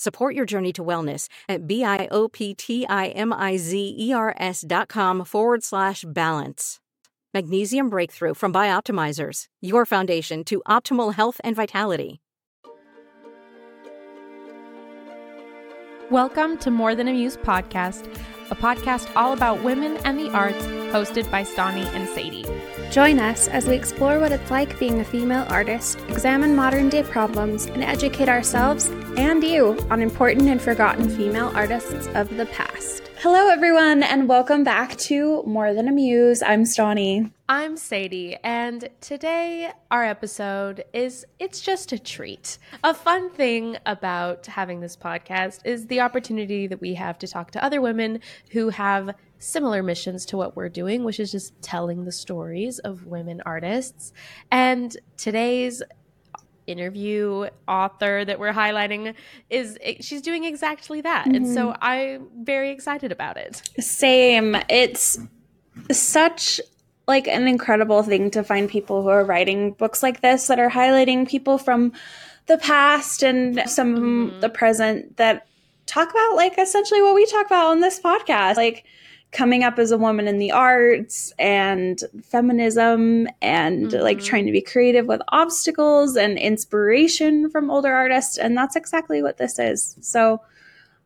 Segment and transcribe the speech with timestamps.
[0.00, 6.80] Support your journey to wellness at B-I-O-P-T-I-M-I-Z-E-R-S dot com forward slash balance.
[7.34, 12.22] Magnesium Breakthrough from Bioptimizers, your foundation to optimal health and vitality.
[16.10, 18.08] Welcome to More Than a Muse podcast,
[18.50, 22.46] a podcast all about women and the arts, hosted by Stani and Sadie.
[22.90, 27.02] Join us as we explore what it's like being a female artist, examine modern day
[27.02, 33.09] problems, and educate ourselves and you on important and forgotten female artists of the past.
[33.22, 36.42] Hello, everyone, and welcome back to More Than a Muse.
[36.42, 37.30] I'm Stani.
[37.50, 42.56] I'm Sadie, and today our episode is it's just a treat.
[42.82, 47.50] A fun thing about having this podcast is the opportunity that we have to talk
[47.50, 48.20] to other women
[48.52, 53.04] who have similar missions to what we're doing, which is just telling the stories of
[53.04, 54.14] women artists.
[54.50, 55.82] And today's
[56.70, 59.14] interview author that we're highlighting
[59.48, 61.26] is she's doing exactly that.
[61.26, 61.34] Mm-hmm.
[61.34, 61.78] And so mm-hmm.
[61.82, 63.62] I'm very excited about it.
[63.78, 64.56] Same.
[64.68, 65.18] It's
[65.90, 66.60] such
[67.06, 70.70] like an incredible thing to find people who are writing books like this that are
[70.70, 71.92] highlighting people from
[72.46, 74.40] the past and some mm-hmm.
[74.40, 75.46] the present that
[75.86, 78.56] talk about like essentially what we talk about on this podcast.
[78.56, 78.84] Like
[79.32, 84.02] coming up as a woman in the arts and feminism and mm-hmm.
[84.02, 89.22] like trying to be creative with obstacles and inspiration from older artists and that's exactly
[89.22, 90.40] what this is so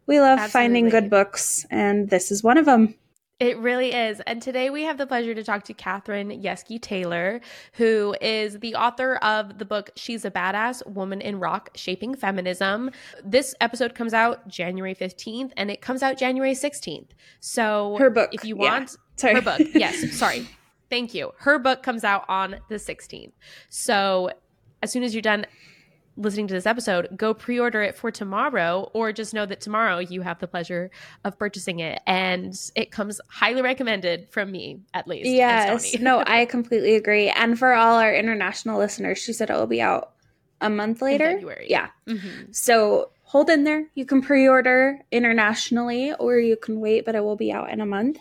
[0.06, 0.52] we love Absolutely.
[0.52, 2.94] finding good books and this is one of them
[3.44, 4.20] it really is.
[4.26, 7.40] And today we have the pleasure to talk to Katherine Yeske Taylor,
[7.74, 12.90] who is the author of the book She's a Badass Woman in Rock Shaping Feminism.
[13.22, 17.08] This episode comes out January 15th and it comes out January 16th.
[17.40, 18.30] So her book.
[18.32, 18.96] If you want yeah.
[19.16, 19.34] sorry.
[19.34, 19.60] her book.
[19.74, 20.48] Yes, sorry.
[20.88, 21.32] Thank you.
[21.38, 23.32] Her book comes out on the 16th.
[23.68, 24.30] So
[24.82, 25.44] as soon as you're done
[26.16, 29.98] listening to this episode, go pre order it for tomorrow, or just know that tomorrow
[29.98, 30.90] you have the pleasure
[31.24, 32.00] of purchasing it.
[32.06, 35.28] And it comes highly recommended from me, at least.
[35.28, 35.98] Yes.
[35.98, 37.28] no, I completely agree.
[37.28, 40.12] And for all our international listeners, she said it will be out
[40.60, 41.40] a month later.
[41.66, 41.88] Yeah.
[42.06, 42.52] Mm-hmm.
[42.52, 43.86] So hold in there.
[43.94, 47.80] You can pre order internationally, or you can wait, but it will be out in
[47.80, 48.18] a month.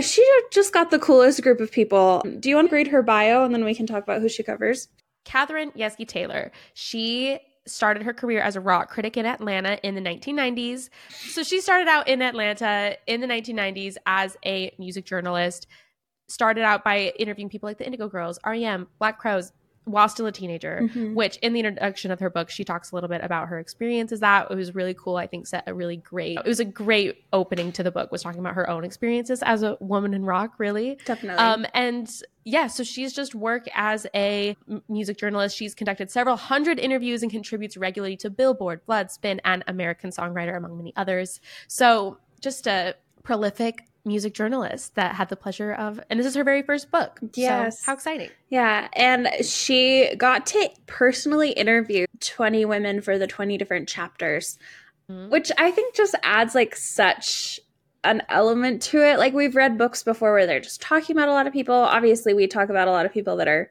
[0.00, 2.22] She just got the coolest group of people.
[2.38, 4.44] Do you want to read her bio and then we can talk about who she
[4.44, 4.88] covers?
[5.24, 6.50] Katherine Yeske Taylor.
[6.74, 10.88] She started her career as a rock critic in Atlanta in the 1990s.
[11.10, 15.66] So she started out in Atlanta in the 1990s as a music journalist.
[16.28, 19.52] Started out by interviewing people like the Indigo Girls, REM, Black Crowes,
[19.90, 21.14] while still a teenager, mm-hmm.
[21.14, 24.20] which in the introduction of her book, she talks a little bit about her experiences
[24.20, 24.50] that.
[24.50, 25.16] It was really cool.
[25.16, 28.22] I think set a really great, it was a great opening to the book, was
[28.22, 30.98] talking about her own experiences as a woman in rock, really.
[31.04, 31.42] Definitely.
[31.42, 32.10] Um, and
[32.44, 34.56] yeah, so she's just worked as a
[34.88, 35.56] music journalist.
[35.56, 40.76] She's conducted several hundred interviews and contributes regularly to Billboard, Bloodspin, and American Songwriter, among
[40.76, 41.40] many others.
[41.68, 46.44] So just a prolific music journalist that had the pleasure of and this is her
[46.44, 47.20] very first book.
[47.34, 47.80] Yes.
[47.80, 48.30] so how exciting.
[48.48, 54.58] Yeah and she got to personally interview 20 women for the 20 different chapters
[55.10, 55.30] mm-hmm.
[55.30, 57.60] which i think just adds like such
[58.04, 59.18] an element to it.
[59.18, 61.74] Like we've read books before where they're just talking about a lot of people.
[61.74, 63.70] Obviously we talk about a lot of people that are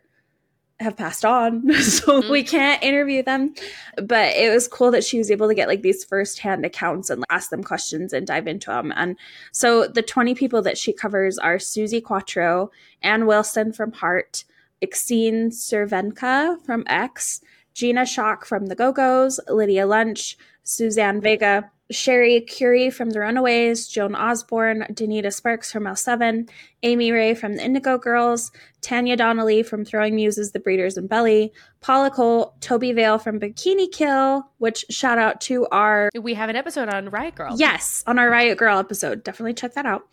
[0.80, 2.32] have passed on, so mm-hmm.
[2.32, 3.54] we can't interview them.
[3.98, 7.24] But it was cool that she was able to get like these firsthand accounts and
[7.30, 8.94] ask them questions and dive into them.
[8.96, 9.18] And
[9.52, 12.72] so the 20 people that she covers are Suzi Quatro,
[13.02, 14.46] Ann Wilson from Heart,
[14.82, 17.42] Exene Cervenka from X,
[17.74, 23.88] Gina Schock from The Go Go's, Lydia Lunch, Suzanne Vega, Cherie Currie from The Runaways,
[23.88, 26.48] Joan Osborne, Donita Sparks from L7,
[26.84, 28.52] Amy Ray from The Indigo Girls,
[28.82, 31.52] Tanya Donelly from Throwing Muses, The Breeders and Belly,
[31.82, 36.10] Paula Cole, Tobi Vail from Bikini Kill, which shout out to our.
[36.20, 37.56] We have an episode on Riot Grrrl.
[37.58, 39.24] Yes, on our Riot Grrrl episode.
[39.24, 40.04] Definitely check that out.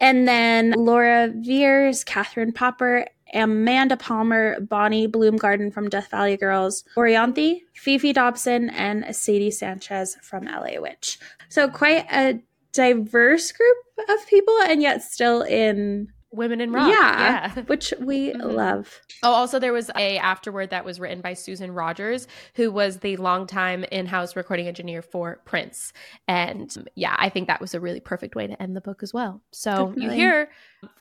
[0.00, 7.62] And then Laura Veirs, Catherine Popper, Amanda Palmer, Bonnie Bloomgarden from Death Valley Girls, Orianthi,
[7.76, 11.18] Fefe Dobson, and Sadie Sanchez from LA Witch.
[11.48, 12.40] So quite a
[12.72, 13.76] diverse group
[14.08, 16.88] of people, and yet still in Women in Rock.
[16.88, 17.62] Yeah, yeah.
[17.66, 18.50] which we mm-hmm.
[18.50, 19.00] love.
[19.22, 23.16] Oh, also there was a afterword that was written by Susan Rogers, who was the
[23.16, 25.92] longtime in-house recording engineer for Prince.
[26.26, 29.14] And yeah, I think that was a really perfect way to end the book as
[29.14, 29.40] well.
[29.52, 30.04] So Definitely.
[30.04, 30.50] you hear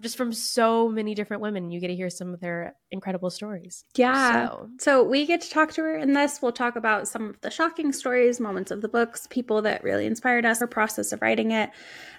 [0.02, 3.86] just from so many different women, you get to hear some of their incredible stories.
[3.96, 4.48] Yeah.
[4.48, 4.70] So.
[4.80, 6.42] so we get to talk to her in this.
[6.42, 10.06] We'll talk about some of the shocking stories, moments of the books, people that really
[10.06, 11.70] inspired us, her process of writing it,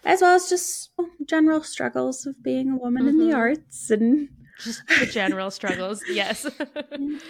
[0.04, 0.90] as well as just
[1.26, 3.09] general struggles of being a woman mm-hmm.
[3.09, 3.37] in the mm-hmm.
[3.37, 4.29] arts and
[4.62, 6.47] just the general struggles yes.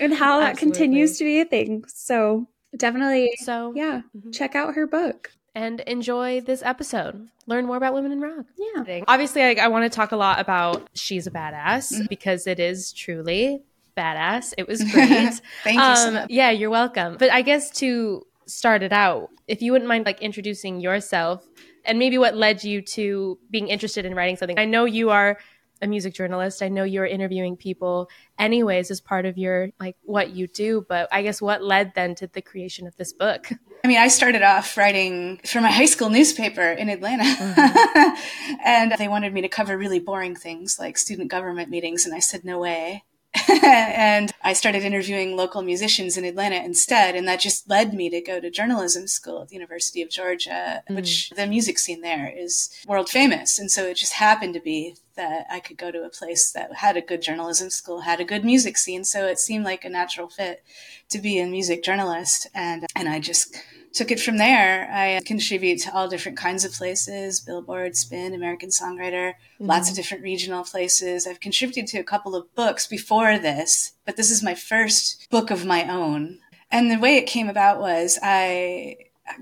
[0.01, 1.85] And how that continues to be a thing.
[1.87, 4.31] So definitely so yeah mm-hmm.
[4.31, 5.33] check out her book.
[5.55, 7.29] And enjoy this episode.
[7.47, 8.45] Learn more about women in rock.
[8.57, 9.03] Yeah.
[9.09, 12.07] Obviously i, I want to talk a lot about she's a badass mm-hmm.
[12.09, 13.63] because it is truly
[13.97, 14.55] badass.
[14.57, 15.41] It was great.
[15.65, 16.31] Thank um, you so um, much.
[16.31, 17.17] yeah you're welcome.
[17.19, 21.47] But i guess to start it out if you wouldn't mind like introducing yourself
[21.85, 24.59] and maybe what led you to being interested in writing something.
[24.59, 25.39] I know you are
[25.81, 26.63] a music journalist.
[26.63, 31.09] I know you're interviewing people anyways as part of your like what you do, but
[31.13, 33.51] I guess what led then to the creation of this book?
[33.85, 37.25] I mean, I started off writing for my high school newspaper in Atlanta.
[37.25, 38.59] Mm-hmm.
[38.65, 42.19] and they wanted me to cover really boring things like student government meetings and I
[42.19, 43.05] said no way.
[43.63, 47.15] and I started interviewing local musicians in Atlanta instead.
[47.15, 50.83] And that just led me to go to journalism school at the University of Georgia,
[50.89, 50.97] mm.
[50.97, 53.59] which the music scene there is world famous.
[53.59, 56.77] And so it just happened to be that I could go to a place that
[56.77, 59.05] had a good journalism school, had a good music scene.
[59.05, 60.63] So it seemed like a natural fit
[61.11, 62.47] to be a music journalist.
[62.55, 63.57] And, and I just
[63.93, 64.91] took it from there.
[64.93, 69.67] I contribute to all different kinds of places Billboard, Spin, American Songwriter, mm-hmm.
[69.67, 71.27] lots of different regional places.
[71.27, 75.51] I've contributed to a couple of books before this, but this is my first book
[75.51, 76.39] of my own.
[76.71, 78.97] And the way it came about was I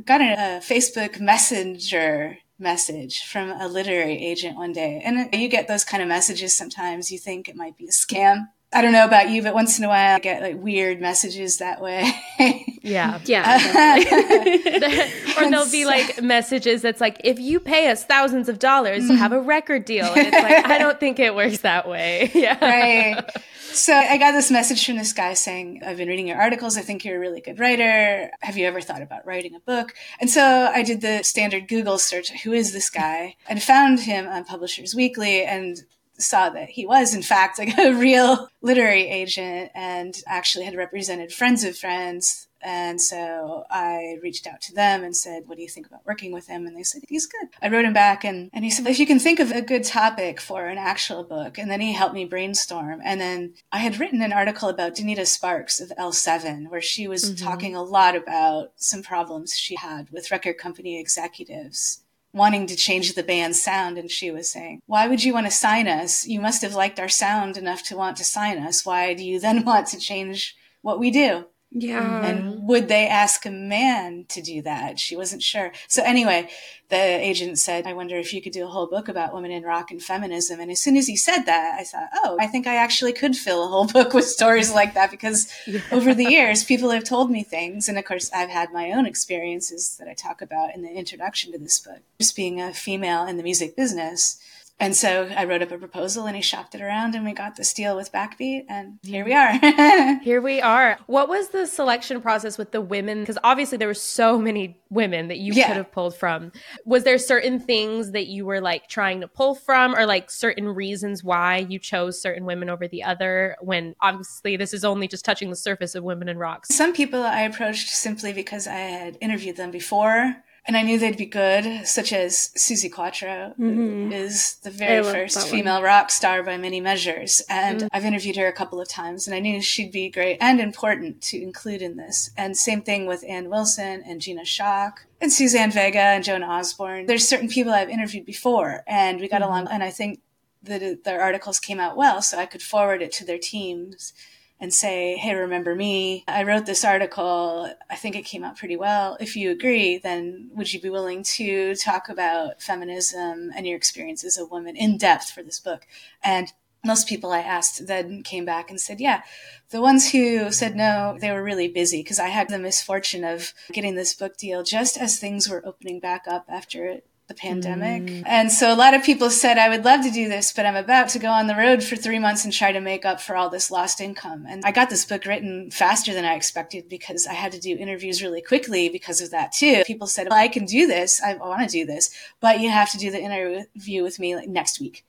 [0.04, 5.02] got a, a Facebook Messenger message from a literary agent one day.
[5.04, 7.12] And you get those kind of messages sometimes.
[7.12, 8.48] You think it might be a scam.
[8.76, 11.56] I don't know about you, but once in a while I get like weird messages
[11.58, 12.12] that way.
[12.82, 13.18] yeah.
[13.24, 13.58] Yeah.
[13.74, 19.08] Uh, or there'll be like messages that's like, if you pay us thousands of dollars,
[19.08, 20.04] you have a record deal.
[20.04, 22.30] And it's like, I don't think it works that way.
[22.36, 22.62] Yeah.
[22.62, 23.30] Right.
[23.72, 26.76] So I got this message from this guy saying, I've been reading your articles.
[26.76, 28.30] I think you're a really good writer.
[28.42, 29.94] Have you ever thought about writing a book?
[30.20, 33.36] And so I did the standard Google search, who is this guy?
[33.48, 35.82] And found him on Publishers Weekly and
[36.18, 41.32] saw that he was, in fact, like a real literary agent and actually had represented
[41.32, 42.48] friends of friends.
[42.62, 46.32] And so I reached out to them and said, What do you think about working
[46.32, 46.66] with him?
[46.66, 47.48] And they said, He's good.
[47.62, 49.84] I wrote him back and, and he said, If you can think of a good
[49.84, 51.58] topic for an actual book.
[51.58, 53.00] And then he helped me brainstorm.
[53.04, 57.30] And then I had written an article about Donita Sparks of L7, where she was
[57.30, 57.44] mm-hmm.
[57.44, 62.02] talking a lot about some problems she had with record company executives
[62.36, 63.98] wanting to change the band's sound.
[63.98, 66.26] And she was saying, Why would you want to sign us?
[66.26, 68.86] You must have liked our sound enough to want to sign us.
[68.86, 71.46] Why do you then want to change what we do?
[71.72, 72.24] Yeah.
[72.24, 74.98] And would they ask a man to do that?
[74.98, 75.72] She wasn't sure.
[75.88, 76.48] So anyway,
[76.88, 79.64] the agent said, I wonder if you could do a whole book about women in
[79.64, 80.60] rock and feminism.
[80.60, 83.36] And as soon as he said that, I thought, oh, I think I actually could
[83.36, 85.80] fill a whole book with stories like that because yeah.
[85.90, 87.88] over the years, people have told me things.
[87.88, 91.52] And of course, I've had my own experiences that I talk about in the introduction
[91.52, 92.00] to this book.
[92.18, 94.40] Just being a female in the music business,
[94.78, 97.56] and so I wrote up a proposal and he shopped it around and we got
[97.56, 99.08] this deal with Backbeat and mm-hmm.
[99.08, 100.18] here we are.
[100.22, 100.98] here we are.
[101.06, 103.20] What was the selection process with the women?
[103.20, 105.68] Because obviously there were so many women that you yeah.
[105.68, 106.52] could have pulled from.
[106.84, 110.68] Was there certain things that you were like trying to pull from or like certain
[110.68, 115.24] reasons why you chose certain women over the other when obviously this is only just
[115.24, 116.74] touching the surface of women in rocks?
[116.74, 121.16] Some people I approached simply because I had interviewed them before and I knew they'd
[121.16, 124.10] be good, such as Suzi Quatro, mm-hmm.
[124.12, 127.40] is the very first female rock star by many measures.
[127.48, 127.88] And mm-hmm.
[127.92, 131.22] I've interviewed her a couple of times, and I knew she'd be great and important
[131.22, 132.30] to include in this.
[132.36, 137.06] And same thing with Ann Wilson and Gina Schock and Suzanne Vega and Joan Osborne.
[137.06, 139.50] There's certain people I've interviewed before, and we got mm-hmm.
[139.50, 139.68] along.
[139.68, 140.20] And I think
[140.64, 144.12] that their articles came out well, so I could forward it to their teams
[144.58, 146.24] and say, hey, remember me?
[146.26, 147.70] I wrote this article.
[147.90, 149.16] I think it came out pretty well.
[149.20, 154.24] If you agree, then would you be willing to talk about feminism and your experience
[154.24, 155.86] as a woman in depth for this book?
[156.22, 156.52] And
[156.84, 159.22] most people I asked then came back and said, yeah.
[159.70, 163.52] The ones who said no, they were really busy because I had the misfortune of
[163.72, 168.04] getting this book deal just as things were opening back up after it the pandemic.
[168.04, 168.22] Mm.
[168.24, 170.76] And so a lot of people said, I would love to do this, but I'm
[170.76, 173.34] about to go on the road for three months and try to make up for
[173.34, 174.46] all this lost income.
[174.48, 177.76] And I got this book written faster than I expected because I had to do
[177.76, 179.82] interviews really quickly because of that too.
[179.86, 181.20] People said, well, I can do this.
[181.20, 184.48] I want to do this, but you have to do the interview with me like
[184.48, 185.04] next week.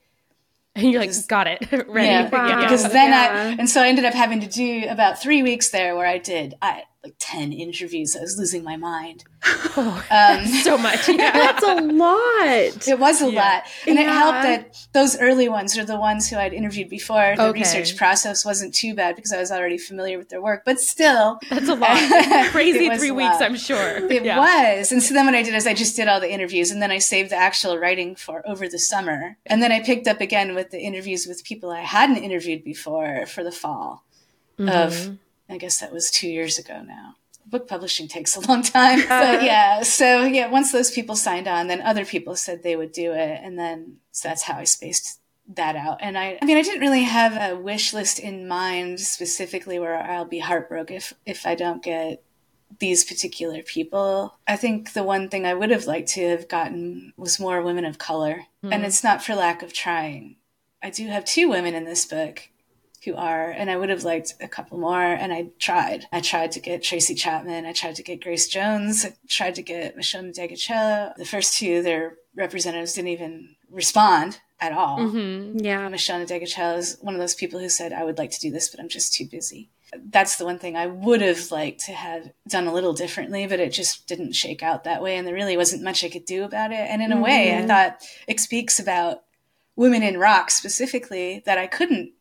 [0.75, 2.07] And you're like, got it, ready.
[2.07, 2.61] Yeah, wow.
[2.61, 3.29] because then yeah.
[3.31, 6.19] I, and so I ended up having to do about three weeks there where I
[6.19, 8.15] did, I, like 10 interviews.
[8.15, 9.23] I was losing my mind.
[9.79, 11.07] Oh, um, so much.
[11.07, 11.31] Yeah.
[11.33, 12.87] That's a lot.
[12.87, 13.41] It was a yeah.
[13.41, 13.63] lot.
[13.85, 14.01] And yeah.
[14.01, 17.35] it helped that those early ones are the ones who I'd interviewed before.
[17.37, 17.59] The okay.
[17.59, 21.39] research process wasn't too bad because I was already familiar with their work, but still.
[21.51, 22.49] That's a lot.
[22.49, 24.11] Crazy three weeks, I'm sure.
[24.11, 24.39] It yeah.
[24.39, 24.91] was.
[24.91, 26.89] And so then what I did is I just did all the interviews and then
[26.89, 29.37] I saved the actual writing for over the summer.
[29.45, 33.27] And then I picked up again with the interviews with people I hadn't interviewed before
[33.27, 34.03] for the fall
[34.59, 34.69] mm-hmm.
[34.69, 35.17] of
[35.49, 37.15] I guess that was two years ago now.
[37.45, 38.99] Book publishing takes a long time.
[39.07, 42.91] But yeah, so yeah, once those people signed on, then other people said they would
[42.91, 43.39] do it.
[43.41, 45.19] And then so that's how I spaced
[45.55, 45.99] that out.
[46.01, 49.97] And I, I mean, I didn't really have a wish list in mind specifically where
[49.97, 52.21] I'll be heartbroken if, if I don't get
[52.79, 54.37] these particular people.
[54.47, 57.85] I think the one thing I would have liked to have gotten was more women
[57.85, 58.47] of color.
[58.63, 58.73] Mm.
[58.73, 60.35] And it's not for lack of trying.
[60.83, 62.49] I do have two women in this book
[63.05, 65.01] who are, and I would have liked a couple more.
[65.01, 66.05] And I tried.
[66.11, 67.65] I tried to get Tracy Chapman.
[67.65, 69.05] I tried to get Grace Jones.
[69.05, 71.15] I tried to get Meshell Ndegeocello.
[71.15, 74.99] The first two, their representatives didn't even respond at all.
[74.99, 75.59] Mm-hmm.
[75.63, 75.87] Yeah.
[75.89, 78.69] Meshell Ndegeocello is one of those people who said, I would like to do this,
[78.69, 79.69] but I'm just too busy.
[80.09, 83.59] That's the one thing I would have liked to have done a little differently, but
[83.59, 85.15] it just didn't shake out that way.
[85.15, 86.75] And there really wasn't much I could do about it.
[86.75, 87.23] And in a mm-hmm.
[87.23, 89.23] way, I thought it speaks about
[89.77, 92.11] women in rock specifically that I couldn't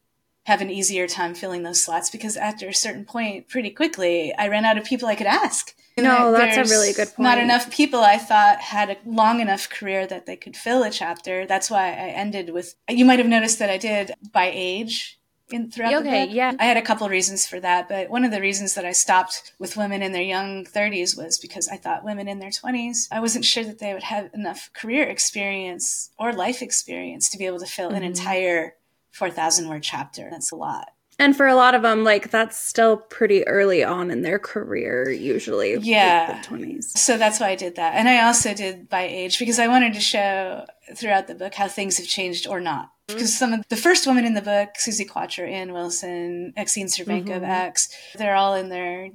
[0.47, 4.47] have an easier time filling those slots because after a certain point, pretty quickly, I
[4.47, 5.75] ran out of people I could ask.
[5.99, 7.19] No, that's a really good point.
[7.19, 10.91] Not enough people I thought had a long enough career that they could fill a
[10.91, 11.47] chapter.
[11.47, 12.77] That's why I ended with.
[12.89, 15.19] You might have noticed that I did by age
[15.51, 16.37] in throughout okay, the book.
[16.37, 16.53] Yeah.
[16.61, 19.53] I had a couple reasons for that, but one of the reasons that I stopped
[19.59, 23.19] with women in their young 30s was because I thought women in their 20s, I
[23.19, 27.61] wasn't sure that they would have enough career experience or life experience to be able
[27.61, 27.97] to fill mm-hmm.
[27.97, 28.75] an entire
[29.17, 30.29] 4,000 word chapter.
[30.31, 30.89] That's a lot.
[31.19, 35.11] And for a lot of them, like that's still pretty early on in their career,
[35.11, 35.79] usually.
[35.79, 36.43] Yeah.
[36.43, 36.85] The 20s.
[36.85, 37.95] So that's why I did that.
[37.95, 41.69] And I also did by age because I wanted to show throughout the book how
[41.69, 42.91] things have changed or not.
[43.09, 43.15] Mm-hmm.
[43.15, 47.29] Because some of the first women in the book, Suzi Quatro, Ann Wilson, Exene Cervenka
[47.29, 47.33] mm-hmm.
[47.33, 49.09] of X, they're all in their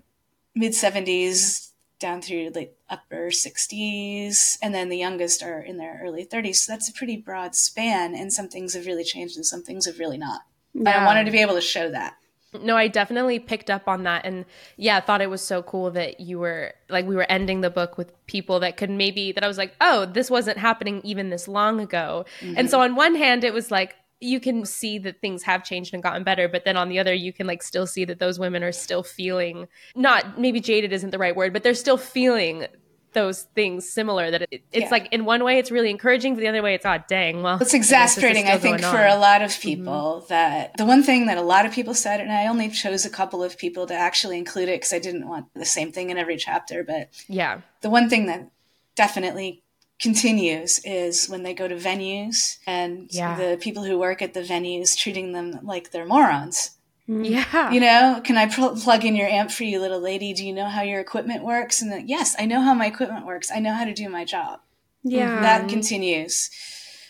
[0.55, 1.70] mid 70s,
[2.01, 6.73] down through like upper 60s and then the youngest are in their early 30s so
[6.73, 9.99] that's a pretty broad span and some things have really changed and some things have
[9.99, 10.41] really not
[10.73, 11.01] yeah.
[11.01, 12.15] i wanted to be able to show that
[12.61, 14.43] no i definitely picked up on that and
[14.75, 17.69] yeah I thought it was so cool that you were like we were ending the
[17.69, 21.29] book with people that could maybe that i was like oh this wasn't happening even
[21.29, 22.55] this long ago mm-hmm.
[22.57, 25.93] and so on one hand it was like you can see that things have changed
[25.93, 28.39] and gotten better but then on the other you can like still see that those
[28.39, 32.67] women are still feeling not maybe jaded isn't the right word but they're still feeling
[33.13, 34.89] those things similar that it, it's yeah.
[34.89, 37.57] like in one way it's really encouraging but the other way it's oh dang well
[37.59, 40.27] it's exasperating i think for a lot of people mm-hmm.
[40.29, 43.09] that the one thing that a lot of people said and i only chose a
[43.09, 46.17] couple of people to actually include it because i didn't want the same thing in
[46.17, 48.49] every chapter but yeah the one thing that
[48.95, 49.61] definitely
[50.01, 53.37] continues is when they go to venues and yeah.
[53.37, 56.71] the people who work at the venues treating them like they're morons.
[57.07, 57.29] Mm.
[57.29, 57.71] Yeah.
[57.71, 60.33] You know, can I pl- plug in your amp for you, little lady?
[60.33, 61.81] Do you know how your equipment works?
[61.81, 63.51] And then, yes, I know how my equipment works.
[63.51, 64.61] I know how to do my job.
[65.03, 65.41] Yeah.
[65.41, 66.49] That continues.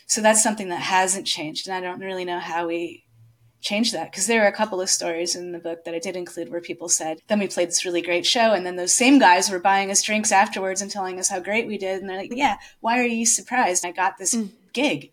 [0.07, 1.67] So that's something that hasn't changed.
[1.67, 3.05] And I don't really know how we
[3.61, 6.15] change that because there are a couple of stories in the book that I did
[6.15, 8.53] include where people said, then we played this really great show.
[8.53, 11.67] And then those same guys were buying us drinks afterwards and telling us how great
[11.67, 12.01] we did.
[12.01, 13.85] And they're like, yeah, why are you surprised?
[13.85, 14.49] I got this mm.
[14.73, 15.11] gig.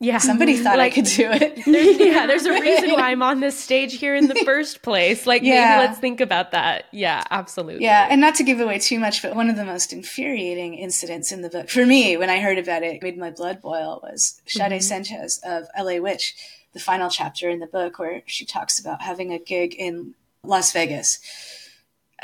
[0.00, 0.18] Yeah.
[0.18, 1.64] Somebody thought like, I could do it.
[1.64, 5.28] There's, yeah, there's a reason why I'm on this stage here in the first place.
[5.28, 5.76] Like, yeah.
[5.76, 6.86] maybe let's think about that.
[6.90, 7.84] Yeah, absolutely.
[7.84, 11.30] Yeah, and not to give away too much, but one of the most infuriating incidents
[11.30, 14.42] in the book, for me, when I heard about it, made my blood boil, was
[14.44, 14.80] Sade mm-hmm.
[14.80, 16.34] Sanchez of LA Witch
[16.72, 20.14] the final chapter in the book where she talks about having a gig in
[20.44, 21.18] Las Vegas.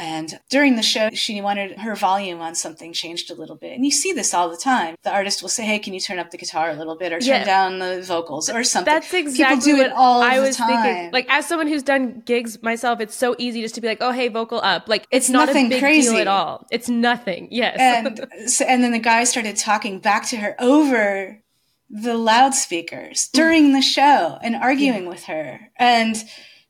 [0.00, 3.72] And during the show, she wanted her volume on something changed a little bit.
[3.72, 4.94] And you see this all the time.
[5.02, 7.18] The artist will say, Hey, can you turn up the guitar a little bit or
[7.18, 7.44] turn yeah.
[7.44, 8.92] down the vocals or something?
[8.92, 11.10] That's exactly People do it all I was thinking.
[11.10, 14.12] Like, as someone who's done gigs myself, it's so easy just to be like, Oh,
[14.12, 14.88] hey, vocal up.
[14.88, 16.10] Like, it's, it's not nothing a big crazy.
[16.10, 16.64] deal at all.
[16.70, 17.48] It's nothing.
[17.50, 17.76] Yes.
[17.80, 21.42] And, so, and then the guy started talking back to her over
[21.90, 25.08] the loudspeakers during the show and arguing yeah.
[25.08, 25.70] with her.
[25.76, 26.16] And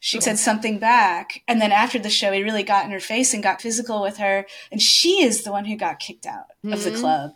[0.00, 1.42] she said something back.
[1.48, 4.18] And then after the show, he really got in her face and got physical with
[4.18, 4.46] her.
[4.70, 6.72] And she is the one who got kicked out mm-hmm.
[6.72, 7.00] of the mm-hmm.
[7.00, 7.32] club.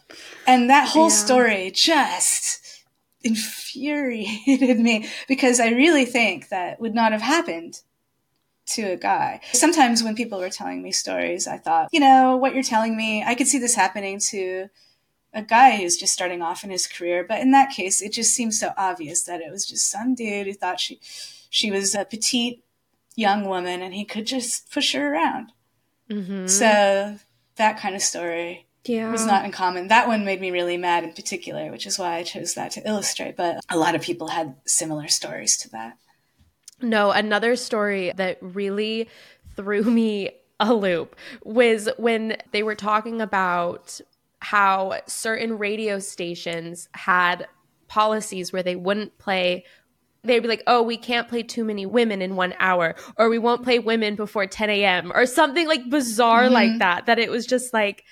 [0.47, 1.17] And that whole yeah.
[1.17, 2.85] story just
[3.25, 7.81] infuriated me because I really think that would not have happened
[8.67, 9.41] to a guy.
[9.53, 13.25] Sometimes when people were telling me stories, I thought, you know, what you're telling me,
[13.25, 14.69] I could see this happening to
[15.35, 17.25] a guy who's just starting off in his career.
[17.27, 20.47] But in that case, it just seems so obvious that it was just some dude
[20.47, 21.01] who thought she
[21.51, 22.63] she was a petite
[23.15, 25.53] young woman and he could just push her around.
[26.11, 26.47] Mm-hmm.
[26.47, 27.19] So
[27.57, 29.11] that kind of story yeah.
[29.11, 29.89] was not uncommon.
[29.89, 32.89] That one made me really mad in particular, which is why I chose that to
[32.89, 33.37] illustrate.
[33.37, 35.99] But a lot of people had similar stories to that.
[36.81, 39.09] No, another story that really
[39.57, 44.01] threw me a loop was when they were talking about
[44.43, 47.47] how certain radio stations had
[47.87, 49.65] policies where they wouldn't play
[50.25, 53.41] they'd be like, oh, we can't play too many women in one hour, or we
[53.41, 56.55] won't play women before 10 a.m., or something like bizarre mm-hmm.
[56.55, 57.07] like that.
[57.07, 58.05] That it was just like,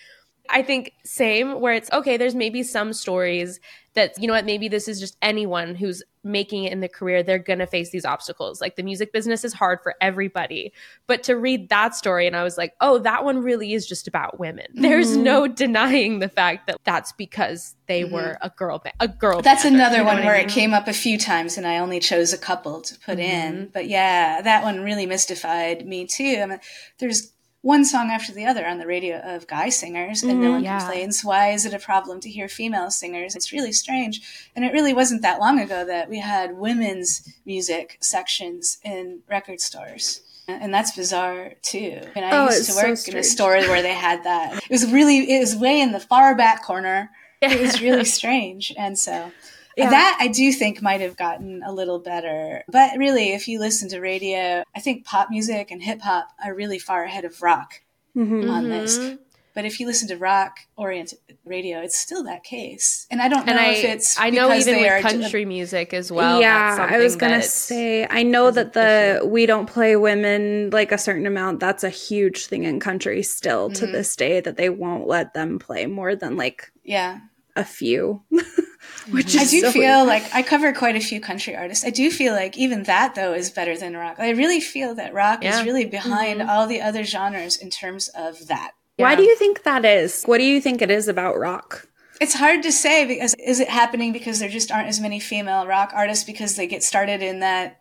[0.49, 3.61] I think same where it's okay, there's maybe some stories
[3.95, 7.23] that, you know what, maybe this is just anyone who's making it in the career,
[7.23, 8.61] they're going to face these obstacles.
[8.61, 10.73] Like the music business is hard for everybody.
[11.07, 14.09] But to read that story, and I was like, oh, that one really is just
[14.09, 14.67] about women.
[14.81, 14.83] Mm-hmm.
[14.83, 18.15] There's no denying the fact that that's because they mm-hmm.
[18.15, 19.43] were a girl, ba- a girl.
[19.43, 20.49] That's another one where I mean?
[20.49, 23.21] it came up a few times, and I only chose a couple to put mm-hmm.
[23.21, 23.71] in.
[23.73, 26.41] But yeah, that one really mystified me too.
[26.43, 26.61] I mean,
[26.99, 27.33] there's
[27.63, 30.65] one song after the other on the radio of guy singers, and mm, no one
[30.65, 30.79] yeah.
[30.79, 31.23] complains.
[31.23, 33.37] Why is it a problem to hear female singers?
[33.37, 34.49] It's really strange.
[34.57, 39.61] And it really wasn't that long ago that we had women's music sections in record
[39.61, 40.23] stores.
[40.49, 42.01] And that's bizarre too.
[42.17, 44.57] And I oh, used to work so in a store where they had that.
[44.65, 47.11] It was really, it was way in the far back corner.
[47.41, 48.75] It was really strange.
[48.77, 49.31] And so
[49.77, 49.91] yeah.
[49.91, 52.65] That I do think might have gotten a little better.
[52.69, 56.55] But really, if you listen to radio, I think pop music and hip hop are
[56.55, 57.83] really far ahead of rock
[58.17, 58.51] mm-hmm.
[58.51, 58.99] on this.
[58.99, 59.17] Mm-hmm.
[59.53, 63.07] But if you listen to rock oriented radio, it's still that case.
[63.11, 66.41] And I don't know I, if it's I know even with country music as well.
[66.41, 70.99] Yeah, I was gonna say I know that the we don't play women like a
[70.99, 71.59] certain amount.
[71.59, 73.87] That's a huge thing in country still mm-hmm.
[73.87, 77.19] to this day that they won't let them play more than like yeah
[77.57, 78.23] a few.
[79.11, 80.09] Which I do so feel weird.
[80.09, 81.85] like I cover quite a few country artists.
[81.85, 84.17] I do feel like even that though is better than rock.
[84.19, 85.59] I really feel that rock yeah.
[85.59, 86.51] is really behind mm-hmm.
[86.51, 88.73] all the other genres in terms of that.
[88.99, 89.07] Yeah.
[89.07, 90.25] Why do you think that is?
[90.25, 91.89] What do you think it is about rock?
[92.21, 95.67] It's hard to say because is it happening because there just aren't as many female
[95.67, 97.81] rock artists because they get started in that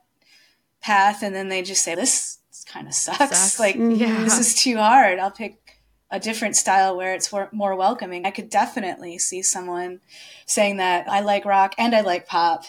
[0.82, 3.18] path and then they just say this kind of sucks.
[3.18, 3.60] sucks.
[3.60, 4.24] Like yeah.
[4.24, 5.20] this is too hard.
[5.20, 5.69] I'll pick
[6.12, 8.26] a different style where it's more welcoming.
[8.26, 10.02] I could definitely see someone
[10.46, 12.66] saying that I like rock and I like pop.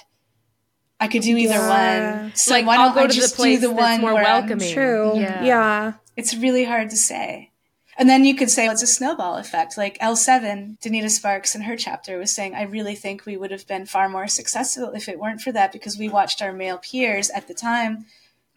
[0.99, 2.23] I could do either yeah.
[2.23, 2.33] one.
[2.35, 4.15] So like, why don't I'll go I to just the place do the one more
[4.15, 4.73] welcoming?
[4.73, 5.19] True.
[5.19, 5.43] Yeah.
[5.43, 5.93] yeah.
[6.17, 7.51] It's really hard to say.
[7.97, 9.79] And then you could say well, it's a snowball effect.
[9.79, 13.67] Like L7, Donita Sparks in her chapter was saying, I really think we would have
[13.67, 17.31] been far more successful if it weren't for that because we watched our male peers
[17.31, 18.07] at the time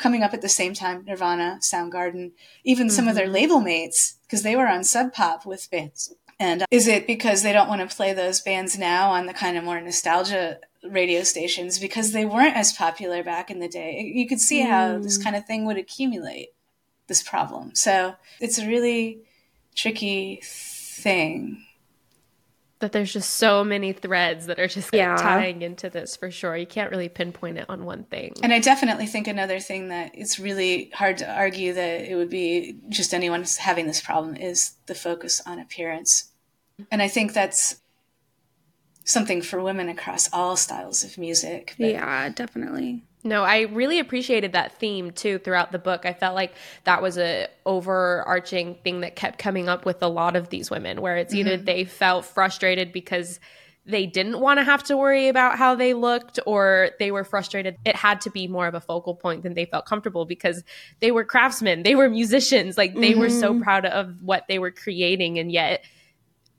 [0.04, 2.34] coming up at the same time Nirvana, Soundgarden,
[2.66, 2.96] even mm-hmm.
[2.96, 3.36] some of their mm-hmm.
[3.36, 6.14] label mates, because they were on Sub Pop with bands.
[6.40, 9.34] And uh, is it because they don't want to play those bands now on the
[9.34, 14.12] kind of more nostalgia radio stations because they weren't as popular back in the day?
[14.14, 14.68] You could see mm.
[14.68, 15.24] how this mm.
[15.24, 16.50] kind of thing would accumulate
[17.08, 17.74] this problem.
[17.74, 19.20] So it's a really
[19.74, 21.64] tricky thing
[22.84, 25.16] that there's just so many threads that are just yeah.
[25.16, 26.58] tying into this for sure.
[26.58, 28.34] You can't really pinpoint it on one thing.
[28.44, 32.30] And I definitely think another thing that it's really hard to argue that it would
[32.30, 36.32] be just anyone having this problem is the focus on appearance.
[36.92, 37.80] And I think that's
[39.06, 41.76] something for women across all styles of music.
[41.78, 43.04] yeah, definitely.
[43.24, 46.06] No, I really appreciated that theme too throughout the book.
[46.06, 50.36] I felt like that was a overarching thing that kept coming up with a lot
[50.36, 51.66] of these women where it's either mm-hmm.
[51.66, 53.40] they felt frustrated because
[53.86, 57.78] they didn't want to have to worry about how they looked or they were frustrated
[57.86, 60.64] it had to be more of a focal point than they felt comfortable because
[61.02, 63.20] they were craftsmen they were musicians like they mm-hmm.
[63.20, 63.62] were so mm-hmm.
[63.62, 65.84] proud of what they were creating and yet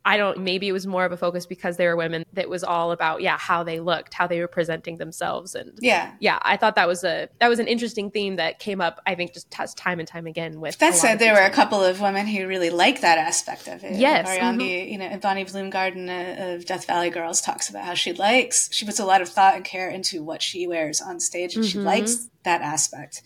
[0.04, 2.62] I don't, maybe it was more of a focus because they were women that was
[2.62, 5.54] all about, yeah, how they looked, how they were presenting themselves.
[5.54, 8.80] And yeah, yeah, I thought that was a, that was an interesting theme that came
[8.80, 10.78] up, I think, just time and time again with.
[10.78, 13.96] That said, there were a couple of women who really liked that aspect of it.
[13.96, 14.28] Yes.
[14.28, 14.92] Ariane, mm-hmm.
[14.92, 18.84] you know, Bonnie Bloomgarden uh, of Death Valley Girls talks about how she likes, she
[18.84, 21.70] puts a lot of thought and care into what she wears on stage and mm-hmm.
[21.70, 23.22] she likes that aspect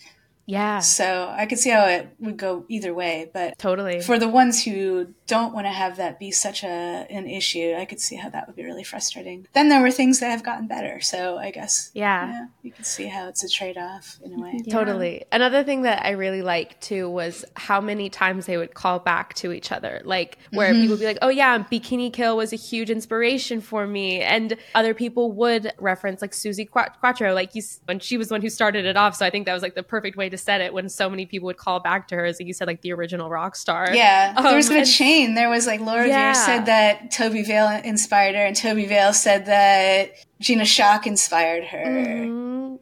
[0.48, 0.78] Yeah.
[0.78, 4.64] So I could see how it would go either way, but totally for the ones
[4.64, 8.30] who don't want to have that be such a an issue, I could see how
[8.30, 9.46] that would be really frustrating.
[9.52, 12.84] Then there were things that have gotten better, so I guess yeah, yeah you can
[12.84, 14.62] see how it's a trade off in a way.
[14.64, 14.72] Yeah.
[14.72, 15.26] Totally.
[15.30, 19.34] Another thing that I really liked too was how many times they would call back
[19.34, 20.80] to each other, like where mm-hmm.
[20.80, 24.56] people would be like, "Oh yeah, Bikini Kill was a huge inspiration for me," and
[24.74, 28.48] other people would reference like Suzi Quatro, like you when she was the one who
[28.48, 29.14] started it off.
[29.14, 31.26] So I think that was like the perfect way to said it when so many
[31.26, 33.88] people would call back to her as like you said like the original rock star
[33.92, 36.32] yeah um, there was a chain there was like laura yeah.
[36.32, 41.84] said that Tobi Vail inspired her and Tobi Vail said that Gina Schock inspired her
[41.84, 42.76] mm-hmm.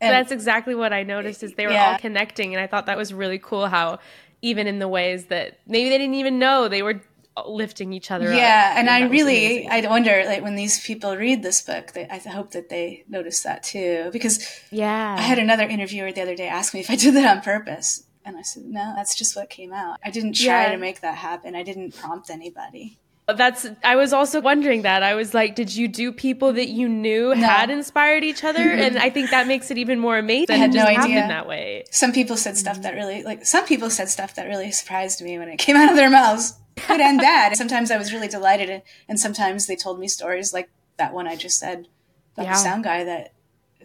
[0.00, 1.92] that's exactly what i noticed is they were yeah.
[1.92, 3.98] all connecting and i thought that was really cool how
[4.42, 7.00] even in the ways that maybe they didn't even know they were
[7.46, 11.60] lifting each other yeah and i really i wonder like when these people read this
[11.60, 16.10] book they, i hope that they notice that too because yeah i had another interviewer
[16.12, 18.94] the other day ask me if i did that on purpose and i said no
[18.96, 19.98] that's just what came out.
[20.04, 20.72] I didn't try yeah.
[20.72, 21.54] to make that happen.
[21.54, 22.98] I didn't prompt anybody.
[23.26, 25.02] But that's i was also wondering that.
[25.02, 27.46] I was like did you do people that you knew no.
[27.46, 28.60] had inspired each other?
[28.60, 31.26] And i think that makes it even more amazing i had no idea.
[31.26, 31.84] that way.
[31.90, 35.38] Some people said stuff that really like some people said stuff that really surprised me
[35.38, 36.54] when it came out of their mouths
[36.88, 37.56] good and bad.
[37.56, 41.36] Sometimes I was really delighted, and sometimes they told me stories like that one I
[41.36, 41.88] just said
[42.34, 42.52] about yeah.
[42.52, 43.32] the sound guy that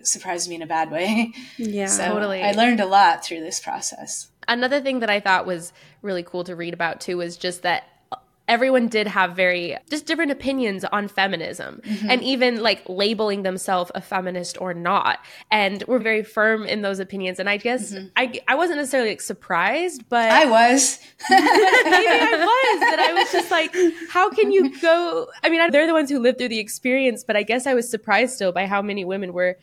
[0.04, 1.34] surprised me in a bad way.
[1.58, 2.42] Yeah, so totally.
[2.44, 4.30] I learned a lot through this process.
[4.48, 7.84] Another thing that I thought was really cool to read about too was just that
[8.52, 12.10] everyone did have very just different opinions on feminism mm-hmm.
[12.10, 17.00] and even like labeling themselves a feminist or not and we're very firm in those
[17.00, 18.08] opinions and i guess mm-hmm.
[18.18, 23.32] I, I wasn't necessarily like surprised but i was maybe i was but i was
[23.32, 23.74] just like
[24.10, 27.38] how can you go i mean they're the ones who lived through the experience but
[27.38, 29.58] i guess i was surprised still by how many women were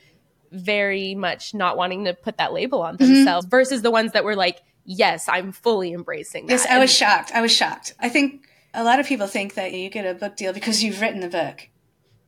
[0.51, 3.13] very much not wanting to put that label on mm-hmm.
[3.13, 3.51] themselves mm-hmm.
[3.51, 7.31] versus the ones that were like yes i'm fully embracing that yes i was shocked
[7.35, 8.48] i was shocked i think
[8.79, 11.29] a lot of people think that you get a book deal because you've written the
[11.29, 11.69] book.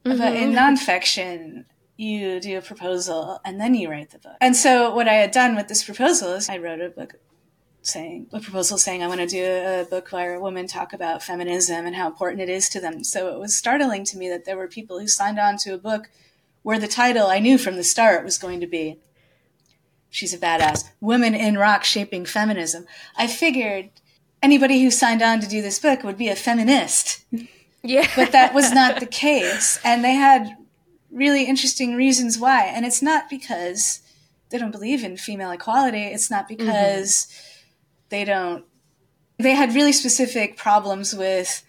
[0.05, 0.19] Mm-hmm.
[0.19, 1.65] But in nonfiction,
[1.97, 4.37] you do a proposal and then you write the book.
[4.41, 7.15] And so what I had done with this proposal is I wrote a book
[7.83, 11.87] saying a proposal saying I want to do a book where women talk about feminism
[11.87, 13.05] and how important it is to them.
[13.05, 15.79] So it was startling to me that there were people who signed on to a
[15.79, 16.11] book
[16.63, 18.99] where the title I knew from the start was going to be
[20.13, 22.85] She's a Badass Women in Rock Shaping Feminism.
[23.17, 23.91] I figured
[24.43, 27.25] anybody who signed on to do this book would be a feminist.
[27.83, 28.07] Yeah.
[28.17, 29.79] but that was not the case.
[29.85, 30.57] And they had
[31.11, 32.65] really interesting reasons why.
[32.65, 34.03] And it's not because
[34.51, 36.57] they don't believe in female equality, it's not mm-hmm.
[36.57, 38.07] because mm-hmm.
[38.11, 38.65] they don't.
[39.39, 41.65] They had really specific problems with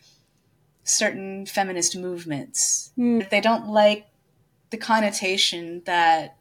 [0.83, 2.91] certain feminist movements.
[2.97, 3.29] Mm.
[3.29, 4.07] They don't like
[4.71, 6.35] the connotation that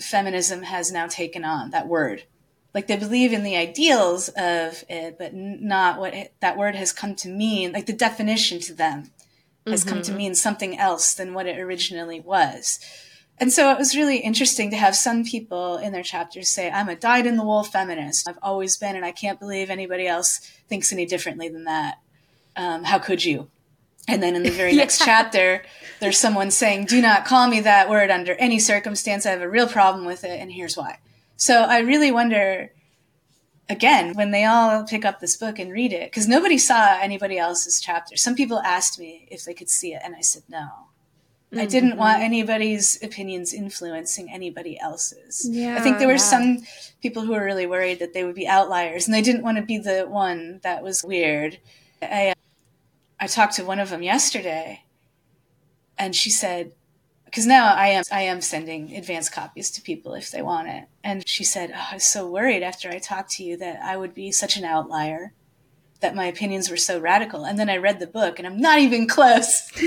[0.00, 2.22] feminism has now taken on, that word
[2.74, 6.92] like they believe in the ideals of it, but not what it, that word has
[6.92, 7.72] come to mean.
[7.72, 9.10] Like the definition to them
[9.66, 9.88] has mm-hmm.
[9.90, 10.18] come to mm-hmm.
[10.18, 12.78] mean something else than what it originally was.
[13.38, 16.88] And so it was really interesting to have some people in their chapters say, I'm
[16.88, 18.28] a dyed in the wool feminist.
[18.28, 21.98] I've always been, and I can't believe anybody else thinks any differently than that.
[22.56, 23.50] Um, how could you?
[24.06, 25.06] And then in the very next yeah.
[25.06, 25.64] chapter,
[26.00, 29.26] there's someone saying, Do not call me that word under any circumstance.
[29.26, 30.98] I have a real problem with it, and here's why.
[31.42, 32.70] So I really wonder
[33.68, 37.36] again when they all pick up this book and read it because nobody saw anybody
[37.36, 38.16] else's chapter.
[38.16, 40.68] Some people asked me if they could see it, and I said no.
[41.50, 41.58] Mm-hmm.
[41.58, 42.26] I didn't want mm-hmm.
[42.26, 45.44] anybody's opinions influencing anybody else's.
[45.50, 46.18] Yeah, I think there were yeah.
[46.18, 46.58] some
[47.02, 49.64] people who were really worried that they would be outliers and they didn't want to
[49.64, 51.58] be the one that was weird.
[52.00, 52.34] I,
[53.18, 54.84] I talked to one of them yesterday
[55.98, 56.70] and she said,
[57.32, 60.84] because now I am I am sending advance copies to people if they want it.
[61.02, 63.96] And she said, oh, "I was so worried after I talked to you that I
[63.96, 65.32] would be such an outlier,
[66.00, 68.80] that my opinions were so radical." And then I read the book, and I'm not
[68.80, 69.80] even close to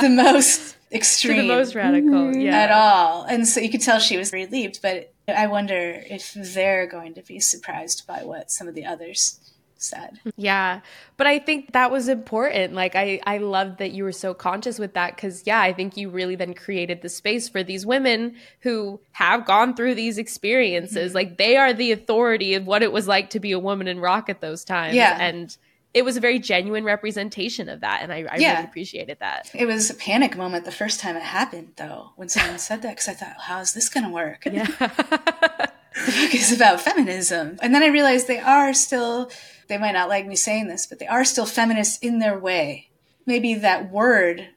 [0.00, 2.40] the most extreme, to the most radical, mm-hmm.
[2.40, 3.24] yeah, at all.
[3.24, 7.22] And so you could tell she was relieved, but I wonder if they're going to
[7.22, 9.40] be surprised by what some of the others
[9.82, 10.20] said.
[10.36, 10.80] Yeah.
[11.16, 12.74] But I think that was important.
[12.74, 15.96] Like I I loved that you were so conscious with that cuz yeah, I think
[15.96, 21.10] you really then created the space for these women who have gone through these experiences.
[21.10, 21.16] Mm-hmm.
[21.16, 24.00] Like they are the authority of what it was like to be a woman in
[24.00, 25.16] rock at those times yeah.
[25.20, 25.56] and
[25.94, 28.54] it was a very genuine representation of that and i, I yeah.
[28.54, 32.28] really appreciated that it was a panic moment the first time it happened though when
[32.28, 34.66] someone said that because i thought how is this going to work yeah
[35.94, 39.30] the book is about feminism and then i realized they are still
[39.72, 42.90] they might not like me saying this, but they are still feminists in their way.
[43.24, 44.48] Maybe that word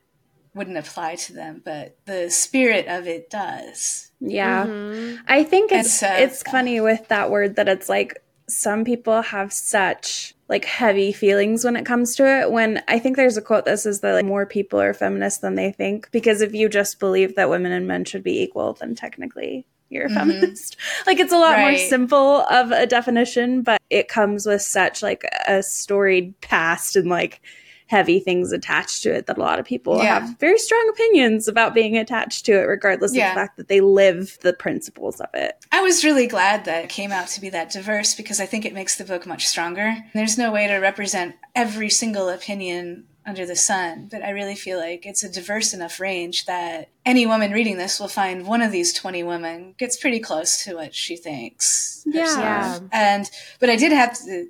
[0.54, 4.12] wouldn't apply to them, but the spirit of it does.
[4.20, 4.66] Yeah.
[4.66, 5.22] Mm-hmm.
[5.28, 9.54] I think it's uh, it's funny with that word that it's like some people have
[9.54, 13.66] such like heavy feelings when it comes to it when i think there's a quote
[13.66, 17.00] that says that like, more people are feminists than they think because if you just
[17.00, 20.18] believe that women and men should be equal then technically you're a mm-hmm.
[20.18, 21.72] feminist like it's a lot right.
[21.72, 27.10] more simple of a definition but it comes with such like a storied past and
[27.10, 27.42] like
[27.88, 30.20] heavy things attached to it that a lot of people yeah.
[30.20, 33.30] have very strong opinions about being attached to it, regardless yeah.
[33.30, 35.66] of the fact that they live the principles of it.
[35.72, 38.66] I was really glad that it came out to be that diverse because I think
[38.66, 39.96] it makes the book much stronger.
[40.14, 44.78] There's no way to represent every single opinion under the sun, but I really feel
[44.78, 48.72] like it's a diverse enough range that any woman reading this will find one of
[48.72, 52.04] these 20 women gets pretty close to what she thinks.
[52.06, 52.80] Yeah.
[52.92, 54.50] And, but I did have to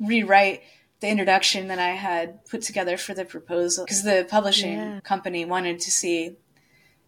[0.00, 0.62] rewrite
[1.00, 5.00] the introduction that I had put together for the proposal because the publishing yeah.
[5.00, 6.36] company wanted to see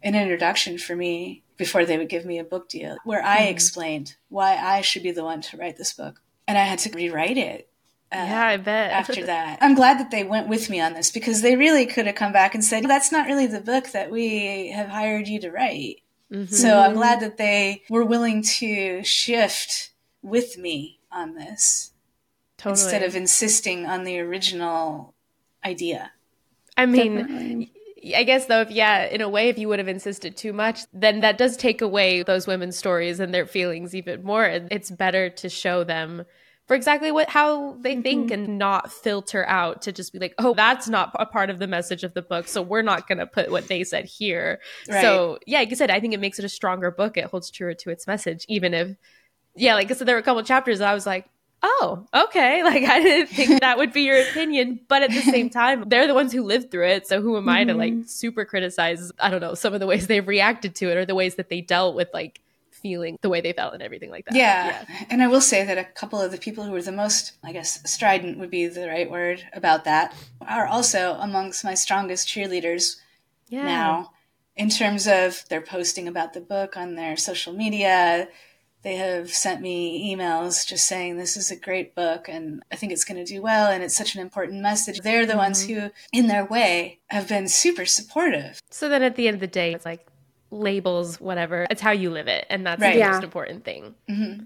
[0.02, 3.50] an introduction for me before they would give me a book deal where I mm.
[3.50, 6.20] explained why I should be the one to write this book.
[6.46, 7.69] And I had to rewrite it.
[8.12, 8.90] Uh, yeah, I bet.
[8.90, 9.58] after that.
[9.60, 12.32] I'm glad that they went with me on this because they really could have come
[12.32, 16.02] back and said, that's not really the book that we have hired you to write.
[16.32, 16.52] Mm-hmm.
[16.52, 19.90] So I'm glad that they were willing to shift
[20.22, 21.92] with me on this.
[22.56, 22.82] Totally.
[22.82, 25.14] Instead of insisting on the original
[25.64, 26.12] idea.
[26.76, 27.72] I mean, Definitely.
[28.16, 30.80] I guess though, if yeah, in a way, if you would have insisted too much,
[30.92, 34.44] then that does take away those women's stories and their feelings even more.
[34.44, 36.24] And it's better to show them
[36.70, 38.02] for exactly what how they mm-hmm.
[38.02, 41.58] think and not filter out to just be like, oh, that's not a part of
[41.58, 44.60] the message of the book, so we're not going to put what they said here.
[44.88, 45.02] Right.
[45.02, 47.16] So yeah, like you said, I think it makes it a stronger book.
[47.16, 48.96] It holds truer to its message, even if
[49.56, 51.28] yeah, like I said, there were a couple chapters that I was like,
[51.60, 52.62] oh, okay.
[52.70, 56.06] Like I didn't think that would be your opinion, but at the same time, they're
[56.06, 57.08] the ones who lived through it.
[57.08, 57.70] So who am I mm-hmm.
[57.70, 58.06] to like mm-hmm.
[58.06, 61.16] super criticize, I don't know, some of the ways they've reacted to it or the
[61.16, 62.40] ways that they dealt with like
[62.82, 64.34] feeling the way they felt and everything like that.
[64.34, 64.84] Yeah.
[64.88, 65.04] yeah.
[65.10, 67.52] And I will say that a couple of the people who were the most, I
[67.52, 70.14] guess, strident would be the right word about that,
[70.46, 72.96] are also amongst my strongest cheerleaders
[73.48, 73.64] yeah.
[73.64, 74.12] now
[74.56, 78.28] in terms of their posting about the book on their social media
[78.82, 82.92] they have sent me emails just saying this is a great book and I think
[82.92, 85.00] it's going to do well and it's such an important message.
[85.00, 85.38] They're the mm-hmm.
[85.38, 88.60] ones who, in their way, have been super supportive.
[88.70, 90.06] So then at the end of the day, it's like
[90.50, 91.66] labels, whatever.
[91.70, 92.46] It's how you live it.
[92.50, 92.94] And that's right.
[92.94, 93.12] the yeah.
[93.12, 93.94] most important thing.
[94.08, 94.44] Mm-hmm.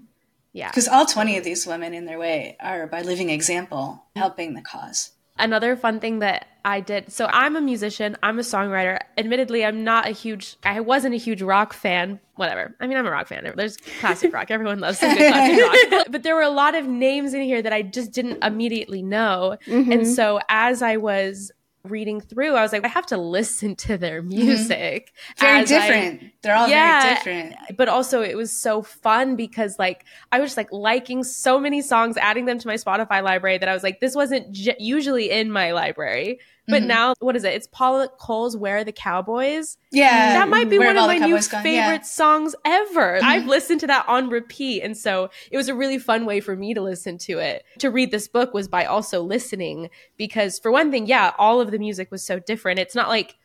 [0.53, 0.69] Yeah.
[0.69, 4.61] Because all 20 of these women, in their way, are by living example helping the
[4.61, 5.11] cause.
[5.37, 7.11] Another fun thing that I did.
[7.11, 8.15] So I'm a musician.
[8.23, 8.99] I'm a songwriter.
[9.17, 10.55] Admittedly, I'm not a huge.
[10.63, 12.21] I wasn't a huge rock fan.
[12.35, 12.73] Whatever.
[12.79, 13.51] I mean, I'm a rock fan.
[13.53, 14.49] There's classic rock.
[14.49, 16.07] Everyone loves some good classic rock.
[16.09, 19.57] But there were a lot of names in here that I just didn't immediately know.
[19.67, 19.91] Mm-hmm.
[19.91, 21.51] And so as I was
[21.89, 24.29] reading through, I was like, I have to listen to their mm-hmm.
[24.29, 25.13] music.
[25.37, 25.45] Mm-hmm.
[25.45, 26.23] Very different.
[26.23, 27.77] I, They're all yeah, very different.
[27.77, 31.81] But also, it was so fun because, like, I was just like liking so many
[31.81, 35.31] songs, adding them to my Spotify library that I was like, this wasn't j- usually
[35.31, 36.39] in my library.
[36.67, 36.87] But mm-hmm.
[36.87, 37.53] now, what is it?
[37.53, 41.17] It's Paula Cole's "Where Are the Cowboys." Yeah, that might be Where one of my
[41.17, 42.01] new favorite yeah.
[42.01, 43.17] songs ever.
[43.17, 43.27] Mm-hmm.
[43.27, 46.55] I've listened to that on repeat, and so it was a really fun way for
[46.55, 47.63] me to listen to it.
[47.79, 51.69] To read this book was by also listening, because for one thing, yeah, all of
[51.69, 52.79] the music was so different.
[52.79, 53.35] It's not like,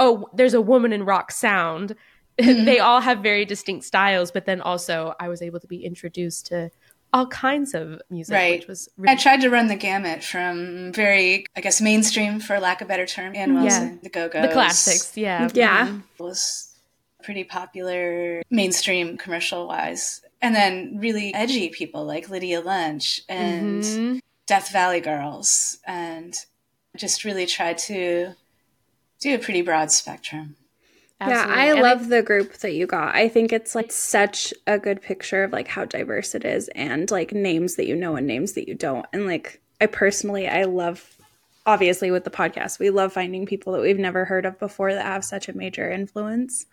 [0.00, 1.94] oh, there's a woman in rock sound.
[2.36, 2.64] Mm-hmm.
[2.64, 6.46] they all have very distinct styles, but then also I was able to be introduced
[6.46, 6.72] to
[7.14, 8.58] all kinds of music, right.
[8.58, 12.58] which was really- I tried to run the gamut from very, I guess, mainstream, for
[12.58, 13.98] lack of a better term, Ann Wilson, yeah.
[14.02, 14.48] the Go-Go's.
[14.48, 15.48] The classics, yeah.
[15.54, 15.86] Yeah.
[15.86, 16.24] Mm-hmm.
[16.24, 16.74] Was
[17.22, 20.22] pretty popular mainstream commercial-wise.
[20.42, 24.18] And then really edgy people like Lydia Lunch and mm-hmm.
[24.46, 26.36] Death Valley Girls and
[26.96, 28.34] just really tried to
[29.20, 30.56] do a pretty broad spectrum.
[31.24, 31.54] Absolutely.
[31.54, 33.14] Yeah, I and love I, the group that you got.
[33.14, 37.10] I think it's like such a good picture of like how diverse it is and
[37.10, 39.06] like names that you know and names that you don't.
[39.12, 41.16] And like I personally I love
[41.66, 45.06] obviously with the podcast, we love finding people that we've never heard of before that
[45.06, 46.66] have such a major influence.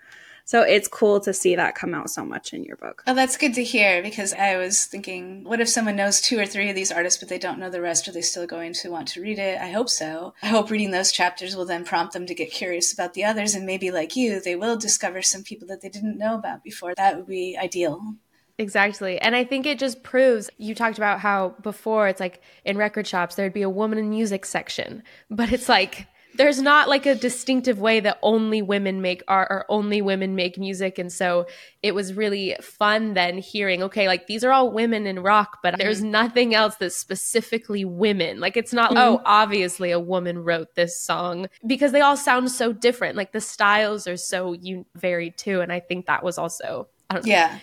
[0.52, 3.04] So it's cool to see that come out so much in your book.
[3.08, 6.46] Oh, that's good to hear because I was thinking, what if someone knows two or
[6.46, 8.06] three of these artists, but they don't know the rest?
[8.10, 9.62] Are they still going to want to read it?
[9.62, 10.34] I hope so.
[10.44, 13.56] I hope reading those chapters will then prompt them to get curious about the others.
[13.56, 16.96] And maybe, like you, they will discover some people that they didn't know about before.
[16.98, 18.16] That would be ideal.
[18.58, 19.22] Exactly.
[19.22, 23.08] And I think it just proves you talked about how before it's like in record
[23.08, 27.15] shops, there'd be a woman in music section, but it's like, there's not like a
[27.15, 30.98] distinctive way that only women make art or only women make music.
[30.98, 31.48] And so
[31.84, 35.74] it was really fun then hearing okay like these are all women in rock but
[35.74, 35.82] mm-hmm.
[35.82, 38.39] there's nothing else that's specifically women.
[38.39, 39.00] Like it's not mm-hmm.
[39.00, 43.15] oh obviously a woman wrote this song because they all sound so different.
[43.15, 44.56] Like the styles are so
[44.96, 45.62] varied too.
[45.62, 47.32] And i think that was also I don't know.
[47.32, 47.60] Yeah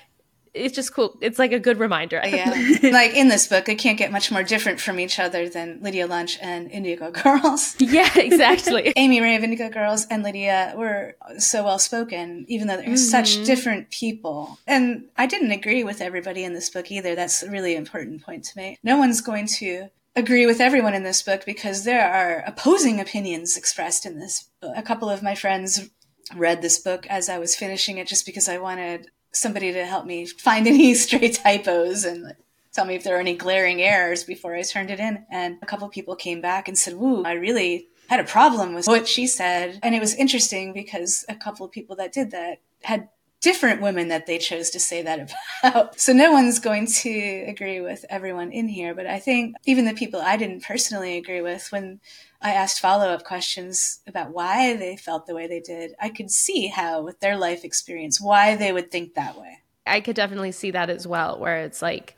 [0.55, 1.17] it's just cool.
[1.21, 2.21] It's like a good reminder.
[2.25, 2.77] yeah.
[2.83, 6.07] like in this book, it can't get much more different from each other than Lydia
[6.07, 7.77] Lunch and Indigo Girls.
[7.79, 8.93] Yeah, exactly.
[8.97, 12.97] Amy Ray of Indigo Girls and Lydia were so well spoken, even though they're mm-hmm.
[12.97, 14.59] such different people.
[14.67, 17.15] And I didn't agree with everybody in this book either.
[17.15, 18.79] That's a really important point to make.
[18.83, 23.57] No one's going to agree with everyone in this book because there are opposing opinions
[23.57, 24.75] expressed in this book.
[24.77, 25.91] A couple of my friends
[26.35, 30.07] read this book as I was finishing it just because I wanted somebody to help
[30.07, 32.35] me find any stray typos and
[32.73, 35.25] tell me if there are any glaring errors before I turned it in.
[35.31, 38.87] And a couple people came back and said, Woo, I really had a problem with
[38.87, 39.79] what she said.
[39.83, 43.09] And it was interesting because a couple of people that did that had
[43.41, 46.01] different women that they chose to say that about.
[46.01, 49.95] So no one's going to agree with everyone in here, but I think even the
[49.95, 52.01] people I didn't personally agree with when
[52.41, 55.95] I asked follow up questions about why they felt the way they did.
[56.01, 59.59] I could see how, with their life experience, why they would think that way.
[59.87, 62.17] I could definitely see that as well, where it's like,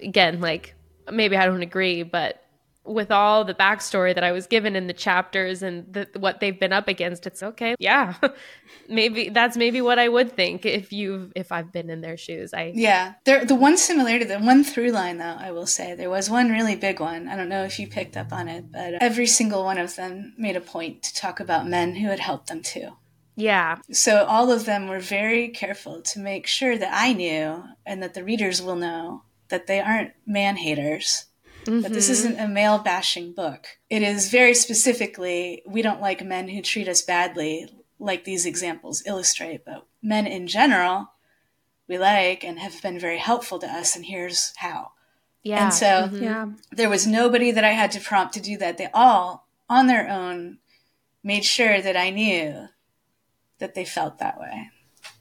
[0.00, 0.74] again, like
[1.10, 2.44] maybe I don't agree, but
[2.88, 6.58] with all the backstory that I was given in the chapters and the, what they've
[6.58, 7.76] been up against, it's okay.
[7.78, 8.14] Yeah,
[8.88, 12.52] maybe that's maybe what I would think if you've if I've been in their shoes.
[12.54, 13.14] I yeah.
[13.24, 16.50] There the one similarity, the one through line though, I will say there was one
[16.50, 17.28] really big one.
[17.28, 20.34] I don't know if you picked up on it, but every single one of them
[20.36, 22.92] made a point to talk about men who had helped them too.
[23.36, 23.78] Yeah.
[23.92, 28.14] So all of them were very careful to make sure that I knew and that
[28.14, 31.26] the readers will know that they aren't man haters
[31.68, 31.82] Mm-hmm.
[31.82, 33.66] But this isn't a male bashing book.
[33.90, 39.02] It is very specifically, we don't like men who treat us badly, like these examples
[39.06, 41.12] illustrate, but men in general,
[41.86, 44.92] we like and have been very helpful to us, and here's how.
[45.42, 45.64] Yeah.
[45.64, 46.22] And so mm-hmm.
[46.22, 46.46] yeah.
[46.72, 48.78] there was nobody that I had to prompt to do that.
[48.78, 50.58] They all, on their own,
[51.22, 52.68] made sure that I knew
[53.58, 54.70] that they felt that way.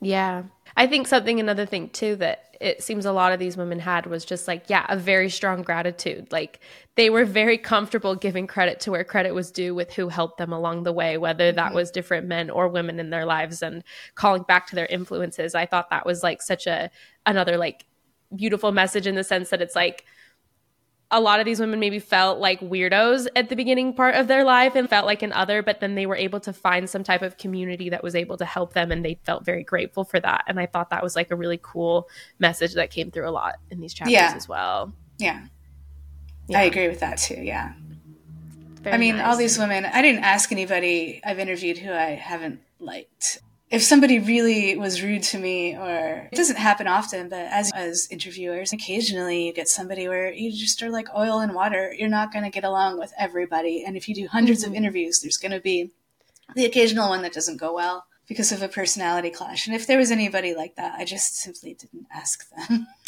[0.01, 0.43] Yeah.
[0.75, 4.06] I think something, another thing too, that it seems a lot of these women had
[4.06, 6.32] was just like, yeah, a very strong gratitude.
[6.32, 6.60] Like
[6.96, 10.52] they were very comfortable giving credit to where credit was due with who helped them
[10.52, 11.76] along the way, whether that mm-hmm.
[11.76, 13.84] was different men or women in their lives and
[14.15, 15.56] calling back to their influences.
[15.56, 16.89] I thought that was like such a,
[17.26, 17.86] another like
[18.36, 20.06] beautiful message in the sense that it's like,
[21.10, 24.43] a lot of these women maybe felt like weirdos at the beginning part of their
[24.43, 27.22] life and felt like an other, but then they were able to find some type
[27.22, 30.43] of community that was able to help them and they felt very grateful for that.
[30.48, 33.56] And I thought that was like a really cool message that came through a lot
[33.72, 34.34] in these chapters yeah.
[34.36, 34.91] as well.
[35.17, 35.46] Yeah.
[36.50, 36.60] yeah.
[36.60, 37.41] I agree with that too.
[37.41, 37.74] Yeah.
[38.82, 39.28] Very I mean, nice.
[39.28, 44.19] all these women, I didn't ask anybody I've interviewed who I haven't liked if somebody
[44.19, 49.45] really was rude to me or it doesn't happen often but as as interviewers occasionally
[49.45, 51.93] you get somebody where you just are like oil and water.
[51.97, 53.84] You're not going to get along with everybody.
[53.86, 54.71] And if you do 100s mm-hmm.
[54.71, 55.91] of interviews there's going to be
[56.56, 59.68] the occasional one that doesn't go well because of a personality clash.
[59.68, 62.88] And if there was anybody like that, I just simply didn't ask them.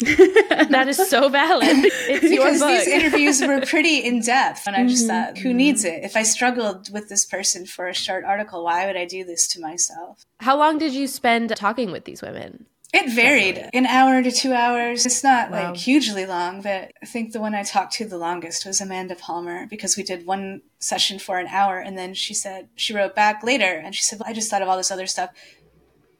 [0.70, 1.68] that is so valid.
[2.10, 4.66] It's because these interviews were pretty in depth.
[4.66, 5.34] And I just mm-hmm.
[5.34, 6.02] thought, who needs it?
[6.02, 9.46] If I struggled with this person for a short article, why would I do this
[9.48, 10.24] to myself?
[10.40, 12.66] How long did you spend talking with these women?
[12.92, 15.06] It varied an hour to two hours.
[15.06, 15.68] It's not wow.
[15.68, 19.14] like hugely long, but I think the one I talked to the longest was Amanda
[19.14, 23.14] Palmer because we did one session for an hour and then she said, she wrote
[23.14, 25.30] back later and she said, well, I just thought of all this other stuff.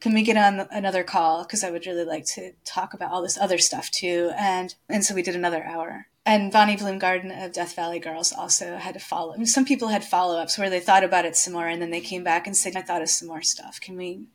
[0.00, 1.42] Can we get on another call?
[1.42, 4.30] Because I would really like to talk about all this other stuff too.
[4.38, 6.06] And, and so we did another hour.
[6.24, 9.34] And Bonnie Bloomgarden of Death Valley Girls also had to follow.
[9.34, 11.82] I mean, some people had follow ups where they thought about it some more and
[11.82, 13.80] then they came back and said, I thought of some more stuff.
[13.80, 14.26] Can we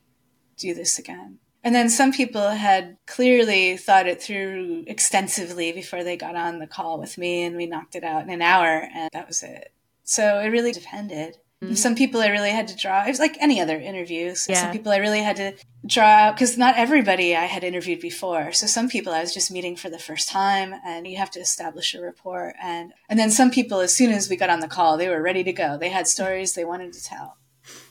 [0.57, 1.39] do this again?
[1.65, 6.67] And then some people had clearly thought it through extensively before they got on the
[6.67, 9.73] call with me, and we knocked it out in an hour, and that was it.
[10.03, 11.37] So it really depended.
[11.63, 11.73] Mm-hmm.
[11.73, 13.03] Some people I really had to draw.
[13.03, 14.35] It was like any other interview.
[14.35, 14.61] So yeah.
[14.61, 15.55] Some people I really had to
[15.87, 18.51] draw out because not everybody I had interviewed before.
[18.51, 21.39] So some people I was just meeting for the first time, and you have to
[21.39, 22.53] establish a rapport.
[22.61, 25.21] And and then some people, as soon as we got on the call, they were
[25.21, 25.79] ready to go.
[25.79, 27.37] They had stories they wanted to tell.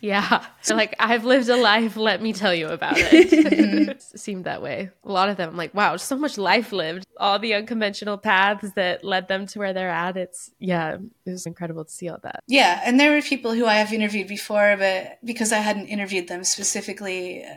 [0.00, 0.44] Yeah.
[0.70, 1.96] like, I've lived a life.
[1.96, 3.32] Let me tell you about it.
[3.88, 4.90] it seemed that way.
[5.04, 7.06] A lot of them, I'm like, wow, so much life lived.
[7.18, 10.16] All the unconventional paths that led them to where they're at.
[10.16, 12.42] It's, yeah, it was incredible to see all that.
[12.46, 12.80] Yeah.
[12.84, 16.44] And there were people who I have interviewed before, but because I hadn't interviewed them
[16.44, 17.56] specifically, uh,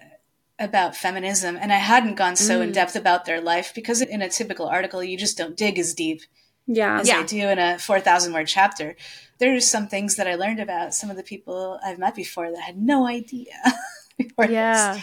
[0.59, 2.63] about feminism and I hadn't gone so mm.
[2.63, 5.93] in depth about their life because in a typical article you just don't dig as
[5.93, 6.21] deep
[6.67, 6.99] Yeah.
[6.99, 7.19] as Yeah.
[7.19, 8.95] I do in a 4,000 word chapter.
[9.39, 12.57] There's some things that I learned about some of the people I've met before that
[12.57, 13.53] I had no idea.
[14.17, 14.53] before this.
[14.53, 15.01] Yeah.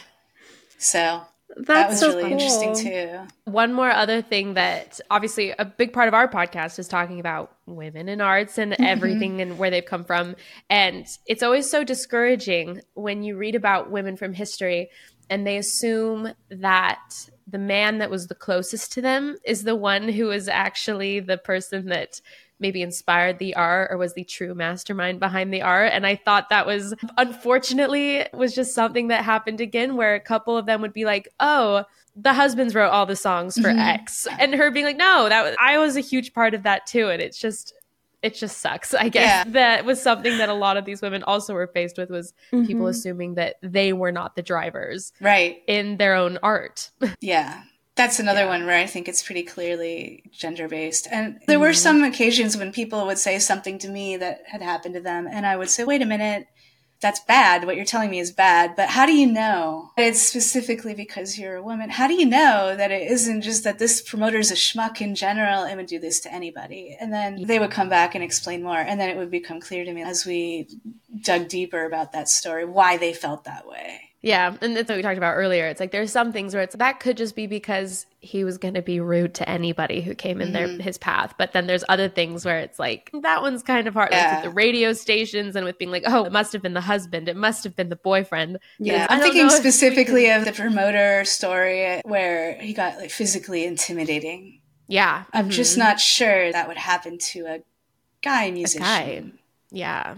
[0.78, 1.22] So
[1.56, 2.32] That's that was so really cool.
[2.32, 3.20] interesting too.
[3.44, 7.56] One more other thing that obviously a big part of our podcast is talking about
[7.66, 8.84] women in arts and mm-hmm.
[8.84, 10.36] everything and where they've come from.
[10.68, 14.90] And it's always so discouraging when you read about women from history
[15.30, 20.08] and they assume that the man that was the closest to them is the one
[20.08, 22.20] who is actually the person that
[22.60, 26.48] maybe inspired the art or was the true mastermind behind the art and i thought
[26.48, 30.92] that was unfortunately was just something that happened again where a couple of them would
[30.92, 31.84] be like oh
[32.16, 33.78] the husbands wrote all the songs for Mhm.
[33.78, 34.26] x.
[34.38, 37.08] And her being like no that was i was a huge part of that too.
[37.10, 37.74] And it's just
[38.24, 39.52] it just sucks i guess Yeah.
[39.52, 42.86] that was something that a lot of these women also were faced with was people
[42.86, 42.90] Mhm.
[42.94, 45.58] assuming that they were not the drivers Right.
[45.68, 47.62] in their own art Yeah.
[47.96, 48.48] That's another Yeah.
[48.54, 51.06] one where I think it's pretty clearly gender based.
[51.12, 51.76] And there were Mhm.
[51.86, 55.46] some occasions when people would say something to me that had happened to them, and
[55.46, 56.48] I would say, wait a minute,
[57.04, 57.66] that's bad.
[57.66, 58.74] What you're telling me is bad.
[58.76, 61.90] But how do you know it's specifically because you're a woman?
[61.90, 65.64] How do you know that it isn't just that this promoter's a schmuck in general
[65.64, 66.96] and would do this to anybody?
[66.98, 68.78] And then they would come back and explain more.
[68.78, 70.66] And then it would become clear to me as we
[71.20, 74.13] dug deeper about that story why they felt that way.
[74.24, 75.66] Yeah, and that's what we talked about earlier.
[75.66, 78.72] It's like there's some things where it's that could just be because he was going
[78.72, 80.80] to be rude to anybody who came in their Mhm.
[80.80, 81.34] his path.
[81.36, 84.44] But then there's other things where it's like that one's kind of hard, like with
[84.44, 87.36] the radio stations and with being like, oh, it must have been the husband, it
[87.36, 88.60] must have been the boyfriend.
[88.78, 94.62] Yeah, I'm thinking specifically of the promoter story where he got like physically intimidating.
[94.88, 95.80] Yeah, I'm just mhm.
[95.80, 97.58] not sure that would happen to a
[98.22, 98.82] guy a musician.
[98.82, 99.22] guy.
[99.70, 100.14] Yeah,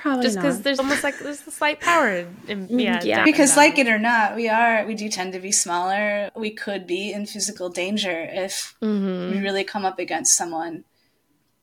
[0.00, 2.08] Probably just because there's almost like there's a slight power.
[2.08, 3.24] In, in, Mm, yeah, yeah.
[3.24, 6.30] Because like it or not, we are we do tend to be smaller.
[6.34, 9.30] We could be in physical danger if Mhm.
[9.30, 10.84] we really come up against someone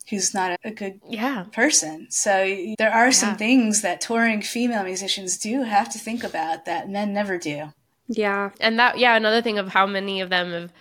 [0.09, 2.07] who's not a, a good yeah, person.
[2.11, 2.31] So
[2.77, 7.13] there are some things that touring female musicians do have to think about that men
[7.13, 7.73] never do.
[8.07, 8.51] yeah.
[8.61, 10.71] and that yeah another thing of how many of them have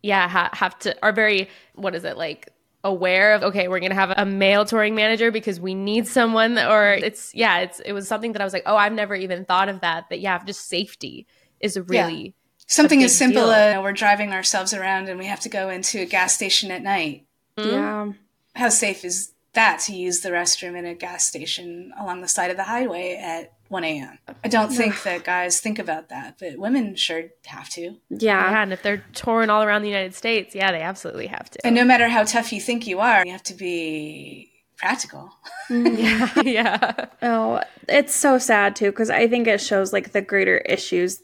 [0.00, 2.48] yeah ha- have to are very what is it like
[2.84, 6.92] aware of okay we're gonna have a male touring manager because we need someone or
[6.92, 9.68] it's yeah it's it was something that i was like oh i've never even thought
[9.68, 11.26] of that but yeah just safety
[11.58, 12.34] is a really
[12.70, 13.52] Something as simple deal.
[13.52, 16.82] as we're driving ourselves around and we have to go into a gas station at
[16.82, 17.24] night.
[17.56, 17.70] Mm-hmm.
[17.70, 18.12] Yeah.
[18.54, 22.50] How safe is that to use the restroom in a gas station along the side
[22.50, 24.18] of the highway at 1 a.m.?
[24.44, 27.82] I don't think that guys think about that, but women sure have to.
[28.08, 28.50] yeah.
[28.50, 28.62] Yeah.
[28.62, 31.74] and if they're touring all around the united states yeah they absolutely have to And
[31.74, 35.30] no matter how tough you think you are, you have to be practical.
[35.70, 35.98] Mm.
[36.06, 40.58] yeah yeah Oh, it's so sad too because I think it shows like the greater
[40.58, 41.20] issues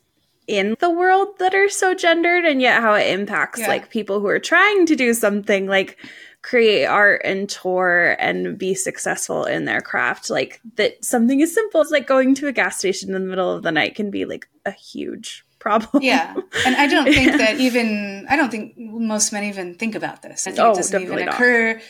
[0.46, 3.68] in the world that are so gendered and yet how it impacts Yeah.
[3.68, 5.96] like people who are trying to do something like
[6.44, 11.80] create art and tour and be successful in their craft like that something as simple
[11.80, 14.26] as like going to a gas station in the middle of the night can be
[14.26, 16.34] like a huge problem Yeah.
[16.66, 20.46] And I don't think that even, I don't think most men even think about this.
[20.46, 21.34] I think Oh, it doesn't even definitely not.
[21.36, 21.80] occur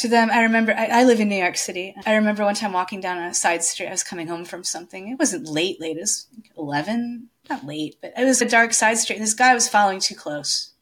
[0.00, 0.30] to them.
[0.30, 1.94] I remember, I, I live in New York City.
[2.04, 3.88] I remember one time walking down a side street.
[3.88, 5.08] I was coming home from something.
[5.08, 5.96] It wasn't late, late.
[5.96, 9.16] It was like 11, not late, but it was a dark side street.
[9.16, 10.72] And this guy was following too close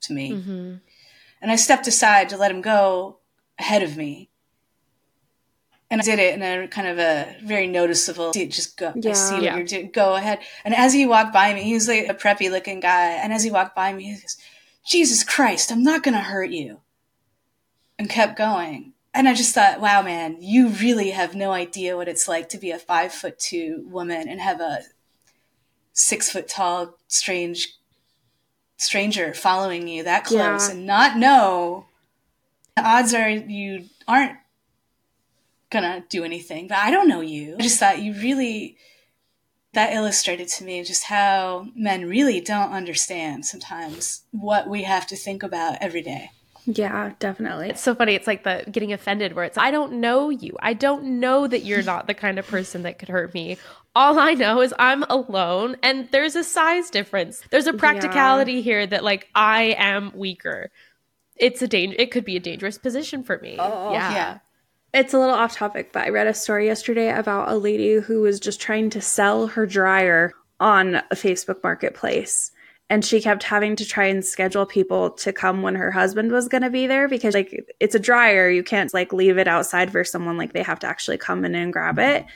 [0.00, 0.32] to me.
[0.32, 0.80] Mhm.
[1.42, 3.18] And I stepped aside to let him go
[3.58, 4.30] ahead of me.
[5.90, 9.12] And I did it in a kind of a very noticeable, see, just go, I
[9.12, 9.56] see what Yeah.
[9.56, 10.38] you're doing, go ahead.
[10.64, 13.10] And as he walked by me, he was like a preppy looking guy.
[13.10, 14.38] And as he walked by me, he goes,
[14.86, 16.80] Jesus Christ, I'm not going to hurt you.
[17.98, 18.94] And kept going.
[19.12, 22.58] And I just thought, wow, man, you really have no idea what it's like to
[22.58, 24.84] be a five foot two woman and have a
[25.92, 27.74] six foot tall, strange
[28.82, 30.70] stranger following you that close Yeah.
[30.74, 31.86] and not know
[32.76, 34.36] the odds are you aren't
[35.70, 38.76] gonna do anything but i don't know you i just thought you really
[39.72, 45.16] that illustrated to me just how men really don't understand sometimes what we have to
[45.16, 46.30] think about every day
[46.66, 48.14] yeah definitely It's so funny.
[48.14, 50.56] It's like the getting offended where it's, I don't know you.
[50.60, 53.58] I don't know that you're not the kind of person that could hurt me.
[53.94, 57.42] All I know is I'm alone and there's a size difference.
[57.50, 60.70] There's a practicality here that like I am weaker.
[61.36, 61.96] It's a danger.
[61.98, 63.56] It could be a dangerous position for me.
[63.58, 64.14] Oh, oh, yeah.
[64.14, 64.38] yeah.
[64.94, 68.20] It's a little off topic, but I read a story yesterday about a lady who
[68.22, 72.52] was just trying to sell her dryer on a Facebook marketplace.
[72.92, 76.46] And she kept having to try and schedule people to come when her husband was
[76.46, 78.50] going to be there because, like, it's a dryer.
[78.50, 80.36] You can't, like, leave it outside for someone.
[80.36, 82.26] Like, they have to actually come in and grab it.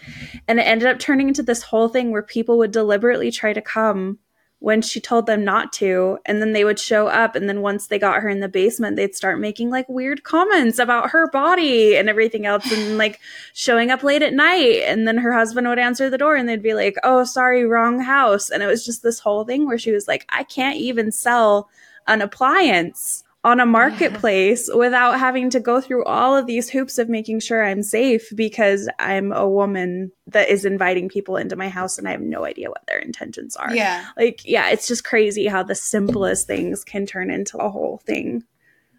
[0.48, 3.61] And it ended up turning into this whole thing where people would deliberately try to
[3.61, 4.18] come
[4.59, 6.18] when she told them not to.
[6.24, 7.36] And then they would show up.
[7.36, 10.78] And then once they got her in the basement, they'd start making like weird comments
[10.78, 13.20] about her body and everything else and like
[13.52, 14.82] showing up late at night.
[14.86, 18.00] And then her husband would answer the door and they'd be like, oh, sorry, wrong
[18.00, 18.50] house.
[18.50, 21.68] And it was just this whole thing where she was like, I can't even sell
[22.07, 24.76] an appliance on a marketplace yeah.
[24.76, 28.88] without having to go through all of these hoops of making sure I'm safe because
[28.99, 32.70] I'm a woman that is inviting people into my house and I have no idea
[32.70, 33.72] what their intentions are.
[33.72, 34.05] Yeah.
[34.16, 38.42] Like, yeah, it's just crazy how the simplest things can turn into a whole thing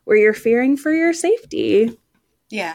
[0.05, 1.99] where you're fearing for your safety.
[2.49, 2.73] Yeah.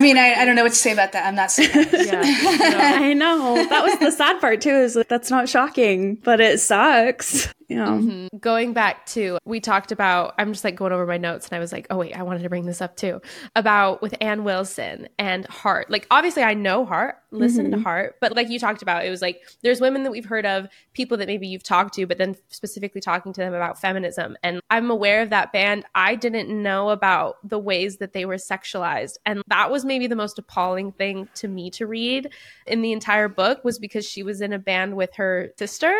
[0.00, 1.24] I mean, I, I don't know what to say about that.
[1.24, 1.92] I'm not surprised.
[1.92, 2.78] yeah, no.
[2.78, 3.54] I know.
[3.68, 7.48] That was the sad part too, is that that's not shocking, but it sucks.
[7.72, 7.86] Yeah.
[7.86, 8.36] Mm-hmm.
[8.38, 11.60] Going back to, we talked about, I'm just like going over my notes and I
[11.60, 13.20] was like, oh, wait, I wanted to bring this up too
[13.56, 15.90] about with Ann Wilson and Heart.
[15.90, 17.76] Like, obviously, I know Heart, listen mm-hmm.
[17.76, 20.46] to Heart, but like you talked about, it was like there's women that we've heard
[20.46, 24.36] of, people that maybe you've talked to, but then specifically talking to them about feminism.
[24.42, 25.84] And I'm aware of that band.
[25.94, 29.16] I didn't know about the ways that they were sexualized.
[29.26, 32.30] And that was maybe the most appalling thing to me to read
[32.66, 35.94] in the entire book was because she was in a band with her sister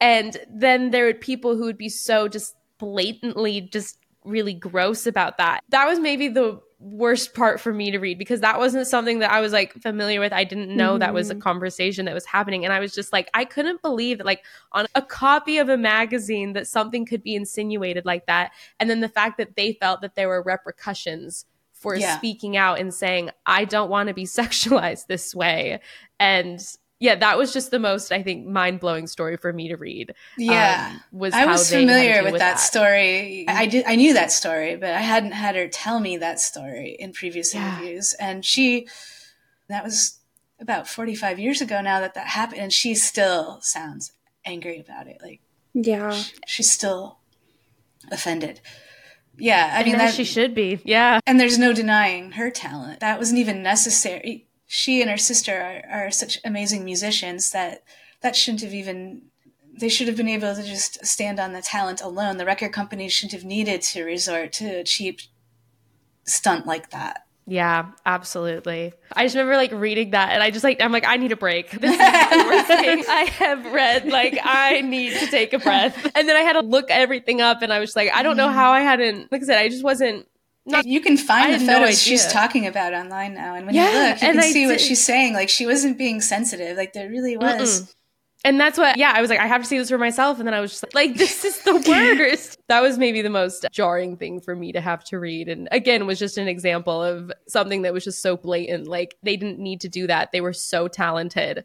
[0.00, 5.38] and then there would people who would be so just blatantly just really gross about
[5.38, 5.64] that.
[5.70, 9.32] That was maybe the worst part for me to read because that wasn't something that
[9.32, 10.32] I was like familiar with.
[10.32, 11.00] I didn't know mm-hmm.
[11.00, 11.40] that was a mm-hmm.
[11.40, 12.64] conversation that was happening.
[12.64, 15.76] And I was just like, I couldn't believe that, like, on a copy of a
[15.76, 18.52] magazine, that something could be insinuated like that.
[18.78, 22.16] And then the fact that they felt that there were repercussions for yeah.
[22.16, 25.80] speaking out and saying, I don't want to be sexualized this way.
[26.20, 26.60] And
[27.00, 30.14] yeah, that was just the most I think mind blowing story for me to read.
[30.36, 33.44] Yeah, um, was I was familiar with, with that, that, story.
[33.46, 36.96] I did, I knew that story, but I hadn't had her tell me that story
[36.98, 37.78] in previous yeah.
[37.78, 38.14] interviews.
[38.14, 38.88] And she,
[39.68, 40.18] that was
[40.58, 44.12] about forty five years ago now that that happened, and she still sounds
[44.44, 45.18] angry about it.
[45.22, 45.40] Like,
[45.74, 47.18] yeah, she, she's still
[48.10, 48.60] offended.
[49.36, 50.80] Yeah, I and mean that she should be.
[50.82, 52.98] Yeah, and there's no denying her talent.
[52.98, 57.82] That wasn't even necessary she and her sister are, are such amazing musicians that
[58.20, 59.22] that shouldn't have even
[59.80, 62.36] they should have been able to just stand on the talent alone.
[62.36, 65.20] The record companies shouldn't have needed to resort to a cheap
[66.24, 67.24] stunt like that.
[67.46, 68.92] Yeah, absolutely.
[69.14, 71.36] I just remember like reading that and I just like I'm like I need a
[71.36, 71.70] break.
[71.70, 74.06] This is the worst thing I have read.
[74.06, 75.96] Like I need to take a breath.
[76.14, 78.48] And then I had to look everything up and I was like I don't know
[78.48, 78.52] mm.
[78.52, 80.28] how I hadn't like I said I just wasn't
[80.68, 83.86] not, you can find the photos no she's talking about online now, and when yeah,
[83.86, 84.70] you look, you can I see did.
[84.70, 85.34] what she's saying.
[85.34, 86.76] Like she wasn't being sensitive.
[86.76, 87.82] Like there really was.
[87.82, 87.94] Mm-mm.
[88.44, 90.38] And that's what, yeah, I was like, I have to see this for myself.
[90.38, 91.74] And then I was just like, like this is the
[92.18, 92.58] worst.
[92.68, 95.48] that was maybe the most jarring thing for me to have to read.
[95.48, 98.86] And again, was just an example of something that was just so blatant.
[98.86, 100.30] Like they didn't need to do that.
[100.30, 101.64] They were so talented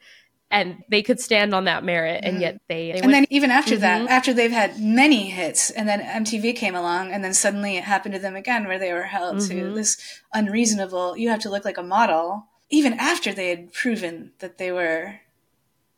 [0.54, 3.50] and they could stand on that merit and yet they, they and went, then even
[3.50, 4.06] after mm-hmm.
[4.06, 7.84] that after they've had many hits and then mtv came along and then suddenly it
[7.84, 9.60] happened to them again where they were held mm-hmm.
[9.60, 9.98] to this
[10.34, 14.72] unreasonable you have to look like a model even after they had proven that they
[14.72, 15.20] were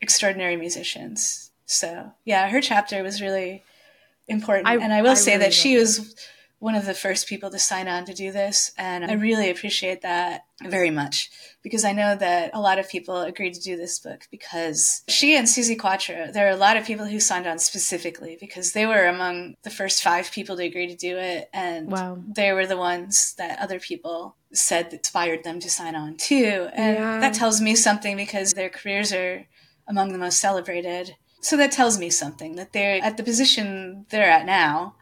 [0.01, 3.64] extraordinary musicians so yeah her chapter was really
[4.28, 6.16] important I, and i will I say really that she was
[6.60, 8.72] one of the first people to sign on to do this.
[8.78, 11.30] And I really appreciate that very much
[11.62, 15.36] because I know that a lot of people agreed to do this book because she
[15.36, 18.86] and Suzi Quatro, there are a lot of people who signed on specifically because they
[18.86, 21.49] were among the first five people to agree to do it.
[21.53, 22.20] And wow.
[22.26, 26.70] they were the ones that other people said inspired them to sign on too.
[26.74, 27.20] And yeah.
[27.20, 29.45] that tells me something because their careers are
[29.88, 31.16] among the most celebrated.
[31.41, 34.95] So that tells me something that they're at the position they're at now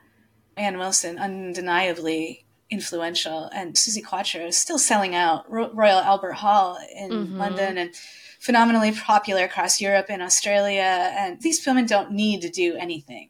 [0.57, 2.42] Ann Wilson, undeniably
[2.73, 7.37] influential, and Suzi Quatro is still selling out Royal Albert Hall in mm-hmm.
[7.37, 7.95] London and
[8.39, 11.13] phenomenally popular across Europe and Australia.
[11.17, 13.29] And these women don't need to do anything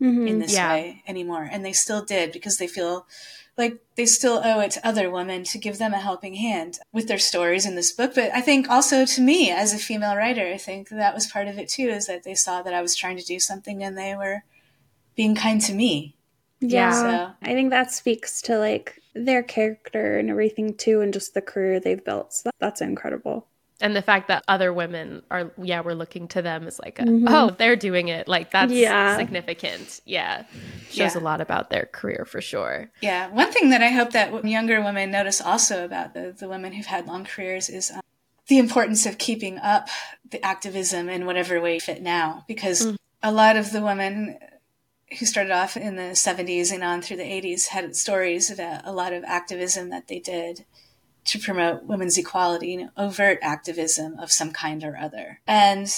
[0.00, 0.26] mm-hmm.
[0.26, 0.72] in this yeah.
[0.72, 1.48] way anymore.
[1.50, 3.06] And they still did because they feel
[3.56, 7.06] like they still owe it to other women to give them a helping hand with
[7.06, 8.14] their stories in this book.
[8.14, 11.48] But I think also to me as a female writer, I think that was part
[11.48, 13.96] of it too, is that they saw that I was trying to do something and
[13.96, 14.42] they were
[15.14, 16.16] being kind to me
[16.62, 16.92] yeah.
[16.92, 17.34] So.
[17.42, 21.80] I think that speaks to like their character and everything too, and just the career
[21.80, 22.32] they've built.
[22.32, 23.46] So that's incredible.
[23.80, 27.02] And the fact that other women are, yeah, we're looking to them as like, a,
[27.02, 27.26] mm-hmm.
[27.28, 28.28] oh, they're doing it.
[28.28, 29.16] Like that's yeah.
[29.16, 30.00] significant.
[30.04, 30.44] Yeah.
[30.88, 31.18] Shows yeah.
[31.18, 32.92] a lot about their career for sure.
[33.00, 33.28] Yeah.
[33.30, 36.86] One thing that I hope that younger women notice also about the, the women who've
[36.86, 38.02] had long careers is um,
[38.46, 39.88] the importance of keeping up
[40.30, 42.96] the activism in whatever way fit now, because mm.
[43.20, 44.38] a lot of the women
[45.18, 48.92] who started off in the 70s and on through the 80s had stories about a
[48.92, 50.64] lot of activism that they did
[51.24, 55.40] to promote women's equality, you know, overt activism of some kind or other.
[55.46, 55.88] And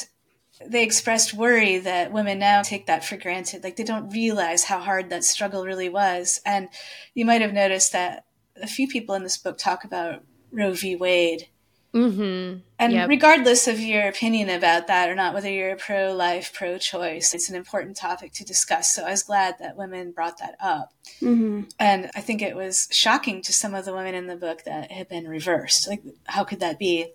[0.64, 3.64] they expressed worry that women now take that for granted.
[3.64, 6.40] Like they don't realize how hard that struggle really was.
[6.44, 6.68] And
[7.14, 8.24] you might have noticed that
[8.60, 10.94] a few people in this book talk about Roe v.
[10.94, 11.48] Wade.
[11.95, 12.59] Mm-hmm.
[12.78, 13.09] And Yep.
[13.09, 17.49] regardless of your opinion about that or not, whether you're pro life, pro choice, it's
[17.49, 18.92] an important topic to discuss.
[18.92, 20.92] So I was glad that women brought that up.
[21.20, 24.64] hmm And I think it was shocking to some of the women in the book
[24.64, 25.88] that it had been reversed.
[25.88, 27.12] Like, how could that be?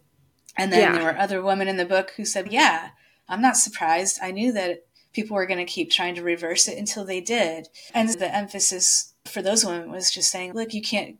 [0.57, 0.91] And then Yeah.
[0.93, 2.89] there were other women in the book who said, Yeah,
[3.27, 4.19] I'm not surprised.
[4.23, 7.67] I knew that people were going to keep trying to reverse it until they did.
[7.93, 11.17] And the emphasis for those women was just saying, Look, you can't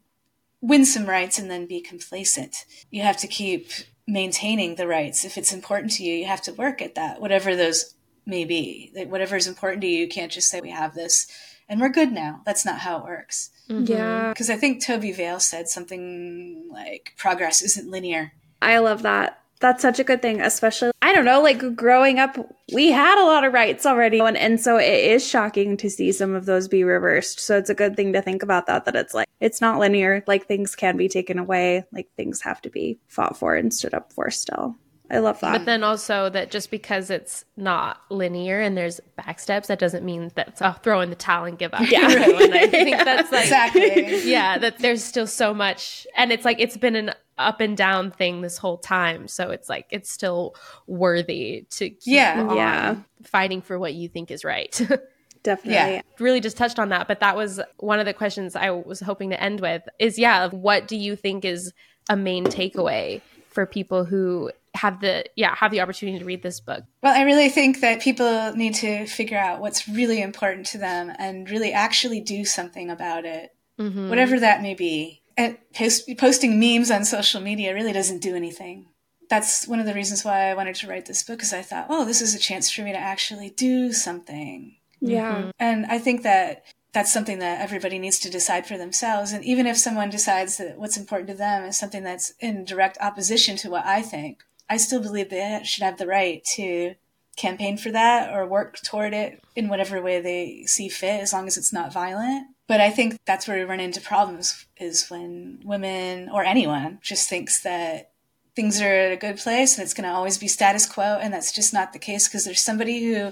[0.61, 2.65] win some rights and then be complacent.
[2.89, 3.69] You have to keep
[4.07, 5.23] maintaining the rights.
[5.23, 7.95] If it's important to you, you have to work at that, whatever those
[8.25, 8.91] may be.
[8.95, 11.27] Like, Whatever is important to you, you can't just say, We have this
[11.69, 12.41] and we're good now.
[12.45, 13.51] That's not how it works.
[13.69, 13.87] Mhm.
[13.87, 14.29] Yeah.
[14.29, 18.33] Because I think Tobi Vail said something like progress isn't linear.
[18.61, 19.39] I love that.
[19.59, 22.37] That's such a good thing, especially, I don't know, like growing up,
[22.71, 24.19] we had a lot of rights already.
[24.19, 27.39] And, and so it is shocking to see some of those be reversed.
[27.39, 30.23] So it's a good thing to think about that, that it's like, it's not linear.
[30.27, 31.83] Like things can be taken away.
[31.91, 34.75] Like things have to be fought for and stood up for still.
[35.11, 35.51] I love that.
[35.59, 40.05] But then also that just because it's not linear and there's back steps, that doesn't
[40.05, 41.89] mean that I'll throw in the towel and give up.
[41.89, 42.07] Yeah.
[42.11, 44.29] and I think that's like Exactly.
[44.29, 48.11] yeah, that there's still so much and it's like it's been an up and down
[48.11, 49.27] thing this whole time.
[49.27, 50.55] So it's like it's still
[50.87, 52.45] worthy to keep Yeah.
[52.47, 52.95] on Yeah.
[53.23, 54.79] fighting for what you think is right.
[55.43, 55.73] Definitely.
[55.95, 56.01] Yeah.
[56.19, 59.29] really just touched on that, but that was one of the questions I was hoping
[59.29, 61.71] to end with is yeah, what do you think is
[62.09, 66.59] a main takeaway for people who have the yeah, have the opportunity to read this
[66.59, 66.83] book?
[67.01, 71.11] Well, I really think that people need to figure out what's really important to them
[71.17, 74.09] and really actually do something about it, Mhm.
[74.09, 75.21] whatever that may be.
[75.37, 78.87] And post- posting memes on social media really doesn't do anything.
[79.29, 81.85] That's one of the reasons why I wanted to write this book, because I thought,
[81.89, 84.75] oh, this is a chance for me to actually do something.
[84.99, 85.51] Yeah.
[85.59, 89.31] And I think that that's something that everybody needs to decide for themselves.
[89.31, 92.97] And even if someone decides that what's important to them is something that's in direct
[92.99, 96.95] opposition to what I think, I still believe they should have the right to
[97.35, 101.47] campaign for that or work toward it in whatever way they see fit, as long
[101.47, 102.47] as it's not violent.
[102.67, 107.27] But I think that's where we run into problems is when women or anyone just
[107.27, 108.11] thinks that
[108.55, 111.17] things are at a good place and it's going to always be status quo.
[111.19, 113.31] And that's just not the case because there's somebody who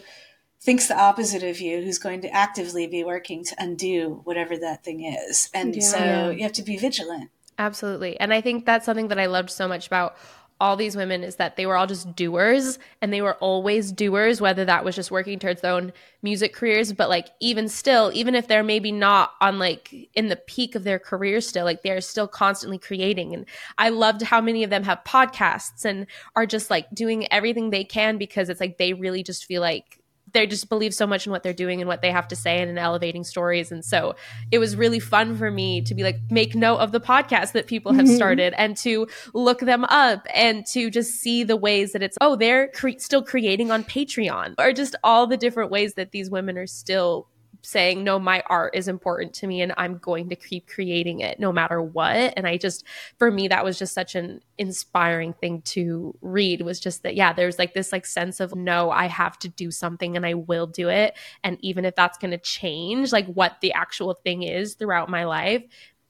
[0.59, 4.83] thinks the opposite of you who's going to actively be working to undo whatever that
[4.83, 5.49] thing is.
[5.53, 5.81] And Yeah.
[5.81, 7.29] so you have to be vigilant.
[7.59, 8.19] Absolutely.
[8.19, 10.15] And I think that's something that I loved so much about
[10.59, 14.41] all these women is that they were all just doers and they were always doers,
[14.41, 16.93] whether that was just working towards their own music careers.
[16.93, 20.83] But like, even still, even if they're maybe not on like in the peak of
[20.83, 23.33] their career still, like they're still constantly creating.
[23.33, 23.45] And
[23.77, 27.83] I loved how many of them have podcasts and are just like doing everything they
[27.83, 30.01] can because it's like they really just feel like
[30.37, 32.61] they just believe so much in what they're doing and what they have to say
[32.61, 33.71] and in elevating stories.
[33.71, 34.15] And so
[34.51, 37.67] it was really fun for me to be like, make note of the podcast that
[37.67, 38.15] people have Mhm.
[38.15, 42.35] started and to look them up and to just see the ways that it's, oh,
[42.35, 46.57] they're cre- still creating on Patreon or just all the different ways that these women
[46.57, 47.27] are still
[47.67, 51.37] saying no my art is important to me and i'm going to keep creating it
[51.37, 52.85] no matter what and i just
[53.19, 57.33] for me that was just such an inspiring thing to read was just that yeah
[57.33, 60.65] there's like this like sense of no i have to do something and i will
[60.65, 61.13] do it
[61.43, 65.25] and even if that's going to change like what the actual thing is throughout my
[65.25, 65.61] life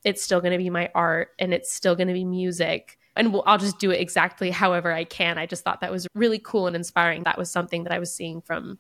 [0.03, 3.34] it's still going to be my art and it's still going to be music and
[3.34, 5.39] we'll, I'll just do it exactly however I can.
[5.39, 7.24] I just thought that was really cool and inspiring.
[7.24, 8.78] That was something that I was seeing from,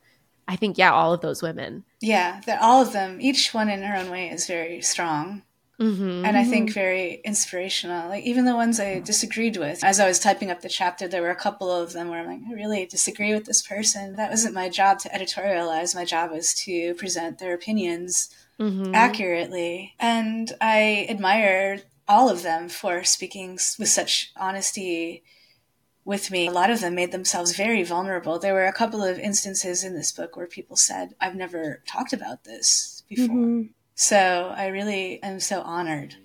[0.47, 1.83] I think, yeah, all of those women.
[2.01, 5.43] Yeah, that all of them, each one in her own way is very strong.
[5.79, 6.25] Mm-hmm.
[6.25, 8.09] and I think very inspirational.
[8.09, 9.83] Like even the ones I disagreed with.
[9.83, 12.25] As I was typing up the chapter, there were a couple of them where I'm
[12.25, 14.15] like, I really disagree with this person.
[14.15, 15.93] That wasn't my job to editorialize.
[15.93, 18.29] My job was to present their opinions
[18.59, 18.95] mm-hmm.
[18.95, 19.93] accurately.
[19.99, 25.23] And I admire all of them for speaking with such honesty
[26.07, 26.47] with me.
[26.47, 28.39] A lot of them made themselves very vulnerable.
[28.39, 32.13] There were a couple of instances in this book where people said, I've never talked
[32.13, 33.35] about this before.
[33.35, 33.69] Mhm.
[33.93, 36.15] So I really am so honored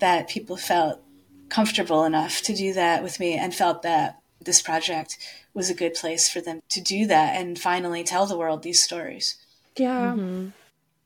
[0.00, 1.02] that people felt
[1.48, 5.16] comfortable enough to do that with me and felt that this project
[5.54, 8.82] was a good place for them to do that and finally tell the world these
[8.82, 9.36] stories.
[9.76, 10.14] Yeah.
[10.16, 10.52] Mhm.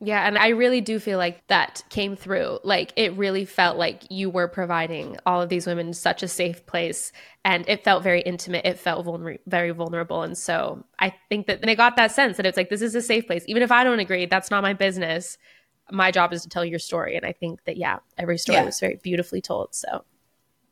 [0.02, 2.60] Yeah, and I really do feel like that came through.
[2.64, 6.64] Like it really felt like you were providing all of these women such a safe
[6.64, 7.12] place
[7.44, 8.64] and it felt very intimate.
[8.64, 12.46] It felt vulner- very vulnerable and so I think that they got that sense that
[12.46, 13.44] it's like this is a safe place.
[13.46, 15.36] Even if I don't agree, that's not my business.
[15.90, 18.64] My job is to tell your story and I think that yeah, every story Yeah.
[18.64, 19.74] was very beautifully told.
[19.74, 20.04] So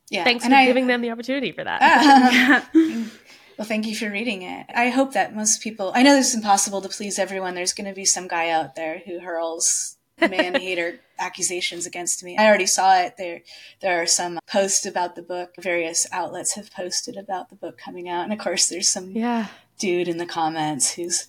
[0.09, 0.25] Yeah.
[0.25, 1.81] thanks and for I- giving them the opportunity for that.
[1.83, 2.71] Ah,
[3.59, 4.67] Well, thank you for reading it.
[4.73, 7.57] I hope that most people, I know it's impossible to please everyone.
[7.57, 12.37] There's going to be some guy out there who hurls man hater accusations against me.
[12.39, 13.17] I already saw it.
[13.19, 13.43] There,
[13.81, 15.55] there are some posts about the book.
[15.59, 18.23] Various outlets have posted about the book coming out.
[18.23, 19.49] And of course, there's some Yeah.
[19.77, 21.27] dude in the comments who's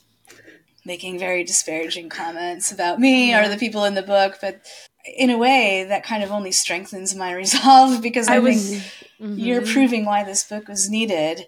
[0.86, 4.38] making very disparaging comments about me or the people in the book.
[4.40, 4.62] But
[5.04, 8.84] in a way, that kind of only strengthens my resolve because I, I was- think
[9.20, 9.40] mm-hmm.
[9.40, 11.48] you're proving why this book was needed.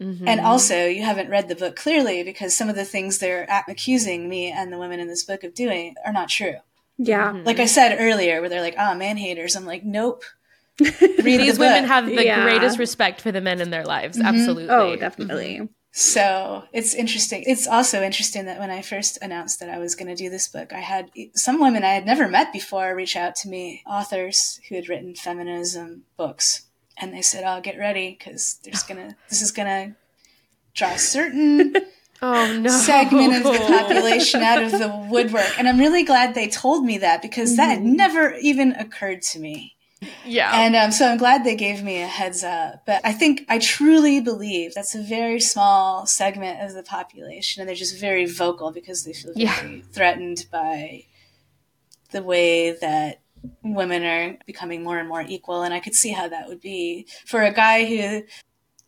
[0.00, 4.28] And also, you haven't read the book clearly because some of the things they're accusing
[4.28, 6.54] me and the women in this book of doing are not true.
[6.96, 7.32] Yeah.
[7.32, 7.44] Mm-hmm.
[7.44, 10.24] Like I said earlier, where they're like, "Ah, man haters." I'm like, "Nope."
[10.80, 10.96] Read
[11.40, 11.90] These the women book.
[11.90, 12.42] have the Yeah.
[12.42, 14.18] greatest respect for the men in their lives.
[14.18, 14.70] Absolutely.
[14.70, 15.68] Oh, definitely.
[15.92, 17.42] So it's interesting.
[17.46, 20.46] It's also interesting that when I first announced that I was going to do this
[20.48, 24.60] book, I had some women I had never met before reach out to me, authors
[24.68, 26.62] who had written feminism books,
[27.00, 29.96] and they said, "Oh, get ready because there's gonna this is gonna
[30.74, 31.74] draw a certain
[32.22, 32.68] Oh no.
[32.70, 36.98] segment of the population out of the woodwork." And I'm really glad they told me
[36.98, 39.74] that because that had never even occurred to me.
[40.24, 40.50] Yeah.
[40.54, 42.86] And um, so I'm glad they gave me a heads up.
[42.86, 47.68] But I think I truly believe that's a very small segment of the population, and
[47.68, 49.54] they're just very vocal because they feel Yeah.
[49.60, 51.04] very threatened by
[52.12, 53.20] the way that
[53.62, 55.62] women are becoming more and more equal.
[55.62, 58.22] And I could see how that would be for a guy who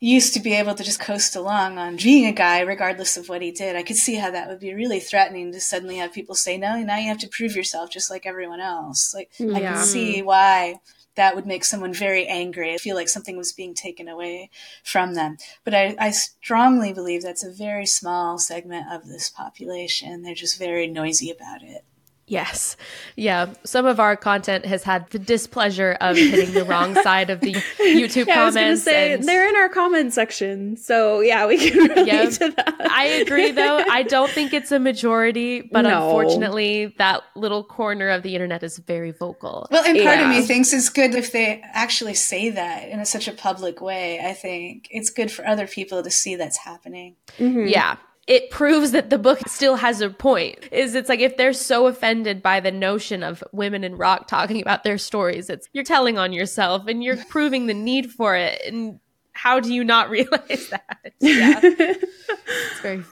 [0.01, 3.41] used to be able to just coast along on being a guy regardless of what
[3.41, 3.77] he did.
[3.77, 6.77] I could see how that would be really threatening to suddenly have people say, no,
[6.83, 9.15] now you have to prove yourself just like everyone else.
[9.15, 10.81] Like, I can see why
[11.15, 12.75] that would make someone very angry.
[12.75, 14.51] I feel like something was being taken away
[14.83, 15.37] from them.
[15.63, 20.23] But I, I strongly believe that's a very small segment of this population.
[20.23, 21.85] They're just very noisy about it.
[22.33, 22.79] Yes.
[23.15, 23.53] Yeah.
[23.65, 27.53] Some of our content has had the displeasure of hitting the wrong side of the
[27.53, 28.83] YouTube Yeah, I was gonna comments.
[28.85, 32.31] say and- they're in our comment section, so yeah, we can relate Yeah.
[32.31, 32.77] to that.
[32.91, 33.85] I agree, though.
[33.91, 36.05] I don't think it's a majority, but No.
[36.07, 39.67] unfortunately, that little corner of the internet is very vocal.
[39.71, 43.05] Well, and part of me thinks it's good if they actually say that in a,
[43.05, 44.21] such a public way.
[44.21, 47.17] I think it's good for other people to see that's happening.
[47.39, 47.67] Mm-hmm.
[47.67, 47.97] Yeah.
[48.29, 50.69] It proves that the book still has a point.
[50.71, 54.63] Is it's like if they're so offended by the notion of women in rock talking
[54.63, 58.61] about their stories, it's you're telling on yourself and you're proving the need for it.
[58.65, 59.01] And
[59.33, 61.15] how do you not realize that?
[61.21, 61.61] Yeah.
[61.63, 63.03] it's very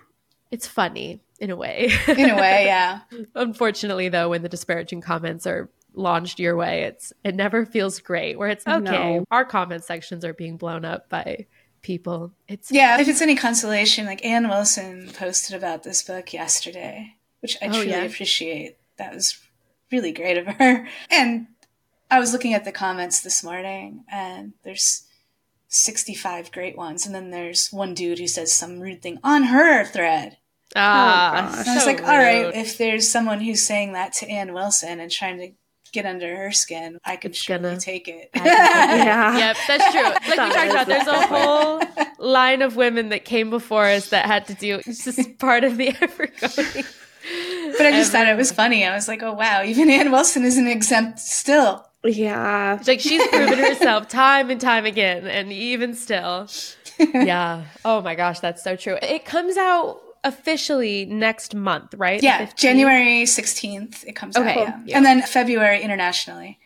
[0.53, 1.91] it's funny in a way.
[2.07, 3.01] In a way, yeah.
[3.35, 8.39] Unfortunately though, when the disparaging comments are launched your way, it's it never feels great
[8.39, 8.81] where it's okay,
[9.19, 9.25] No.
[9.33, 11.47] our comment sections are being blown up by
[11.83, 12.33] people.
[12.49, 17.57] It's Yeah, if it's any consolation, like Ann Wilson posted about this book yesterday, which
[17.63, 18.03] I Oh, truly yeah?
[18.03, 18.77] appreciate.
[18.99, 19.39] That was
[19.91, 20.87] really great of her.
[21.11, 21.47] And
[22.11, 25.05] I was looking at the comments this morning, and there's
[25.69, 27.07] 65 great ones.
[27.07, 30.37] And then there's one dude who says some rude thing on her thread.
[30.77, 31.61] ah, gosh.
[31.61, 34.53] And I was so like, all right, if there's someone who's saying that to Ann
[34.53, 35.53] Wilson and trying to
[35.93, 38.31] get under her skin, I could It's surely gonna- take it.
[38.35, 39.37] Yeah.
[39.39, 40.03] Yep, that's true.
[40.37, 41.83] Like we talked about, there's a whole
[42.19, 44.81] line of women that came before us that had to do.
[44.87, 46.87] It's just part of the evergoing.
[47.77, 48.85] but I just thought it was funny.
[48.87, 51.85] I was like, oh, wow, even Ann Wilson isn't exempt still.
[52.05, 52.77] Yeah.
[52.77, 56.49] It's like she's proven herself time and time again, and even still,
[56.99, 57.65] yeah.
[57.85, 58.97] Oh my gosh, that's so true.
[59.03, 62.23] It comes out officially next month, right?
[62.23, 62.57] Yeah, 15th?
[62.57, 64.57] January 16th it comes Okay, out.
[64.57, 64.81] Yeah.
[64.87, 64.97] yeah.
[64.97, 66.59] And then February internationally.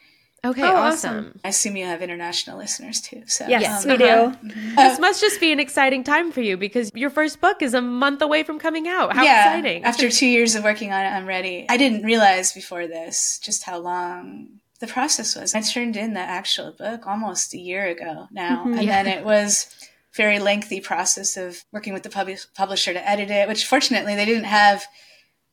[0.45, 1.17] Okay, Oh, awesome.
[1.17, 1.41] awesome.
[1.43, 3.23] I assume you have international listeners too.
[3.27, 4.35] So Yes, um, we uh-huh.
[4.43, 4.51] do.
[4.77, 7.81] This must just be an exciting time for you because your first book is a
[7.81, 9.15] month away from coming out.
[9.17, 9.85] How yeah, exciting!
[9.85, 11.65] After two years of working on it, I'm ready.
[11.71, 15.55] I didn't realize before this just how long the process was.
[15.55, 18.65] I turned in the actual book almost a year ago now.
[18.67, 19.03] And Yeah.
[19.03, 19.67] then it was
[20.15, 24.25] very lengthy process of working with the pub- publisher to edit it, which fortunately they
[24.25, 24.85] didn't have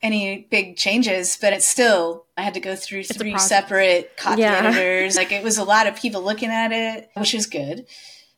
[0.00, 4.40] any big changes, but it's still, I had to go through a three separate copy
[4.42, 4.54] Yeah.
[4.64, 5.16] editors.
[5.16, 7.86] Like it was a lot of people looking at it, which is good.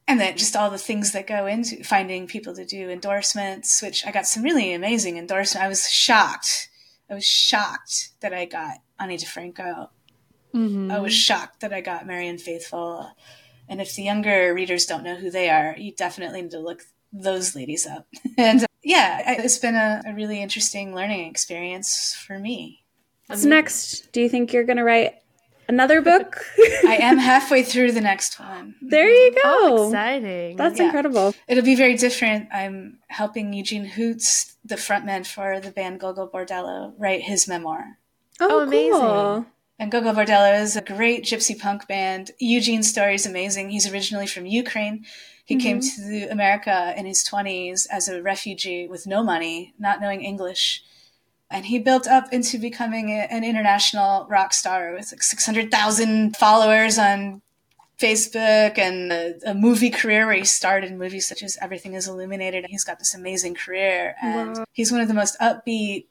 [0.07, 4.07] And then just all the things that go into finding people to do endorsements, which
[4.07, 5.64] I got some really amazing endorsements.
[5.64, 6.68] I was shocked.
[7.09, 9.89] I was shocked that I got Ani DiFranco.
[10.55, 10.93] Mhm.
[10.93, 13.11] I was shocked that I got Marianne Faithfull.
[13.69, 16.83] And if the younger readers don't know who they are, you definitely need to look
[17.12, 18.07] those ladies up.
[18.39, 22.85] and uh, yeah, it's been a, a really interesting learning experience for me.
[23.27, 24.12] What's next?
[24.12, 25.15] Do you think you're going to write
[25.69, 26.37] another book?
[26.87, 28.75] I am halfway through the next one.
[28.83, 29.41] there you go.
[29.45, 30.57] Oh, exciting!
[30.57, 30.87] That's Yeah.
[30.87, 31.35] incredible.
[31.49, 32.49] It'll be very different.
[32.53, 37.99] I'm helping Eugene Hütz, the frontman for the band Gogol Bordello, write his memoir.
[38.41, 38.91] Oh, Oh, amazing.
[39.01, 39.47] cool.
[39.79, 42.31] And Gogol Bordello is a great gypsy punk band.
[42.39, 43.70] Eugene's story is amazing.
[43.70, 45.05] He's originally from Ukraine.
[45.45, 45.62] He mm-hmm.
[45.62, 50.83] came to America in his 20s as a refugee with no money, not knowing English.
[51.51, 56.99] And he built up into becoming a, an international rock star with like 600,000 followers
[56.99, 57.43] on
[58.01, 62.09] Facebook and a, a, movie career where he starred in movies such as Everything is
[62.09, 62.66] Illuminated.
[62.68, 64.16] He's got this amazing career.
[64.20, 64.64] And wow.
[64.72, 66.07] he's one of the most upbeat,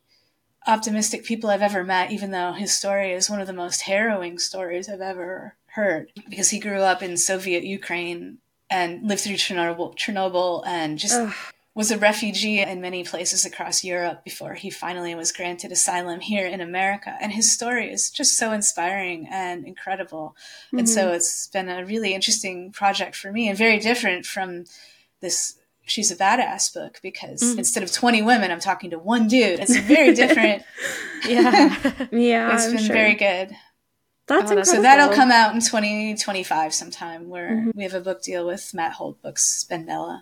[0.68, 4.40] optimistic people I've ever met, even though his story is one of the most harrowing
[4.40, 8.38] stories I've ever heard because he grew up in Soviet Ukraine
[8.70, 11.34] and lived through Chernobyl, Chernobyl and just Ugh.
[11.76, 16.48] was a refugee in many places across Europe before he finally was granted asylum here
[16.48, 17.16] in America.
[17.22, 20.36] And his story is just so inspiring and incredible.
[20.68, 20.80] Mm-hmm.
[20.80, 21.16] And so mm-hmm.
[21.16, 24.66] it's been a really interesting project for me and very different from
[25.22, 25.56] this
[25.86, 27.58] she's a badass book because mm.
[27.58, 30.64] instead of 20 women i'm talking to one dude it's very different
[31.28, 32.96] yeah yeah it's I'm been sure.
[32.96, 33.56] very good
[34.26, 34.66] that's incredible.
[34.66, 37.72] so that'll come out in 2025 sometime where mm-hmm.
[37.76, 40.22] we have a book deal with matt holt books BenBella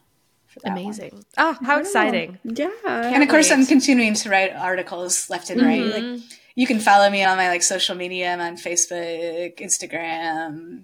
[0.65, 1.23] amazing one.
[1.37, 3.57] oh how exciting yeah and of course wait.
[3.57, 6.13] i'm continuing to write articles left and right mm-hmm.
[6.13, 6.21] like
[6.55, 10.83] you can follow me on my like social media i'm on facebook instagram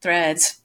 [0.00, 0.60] threads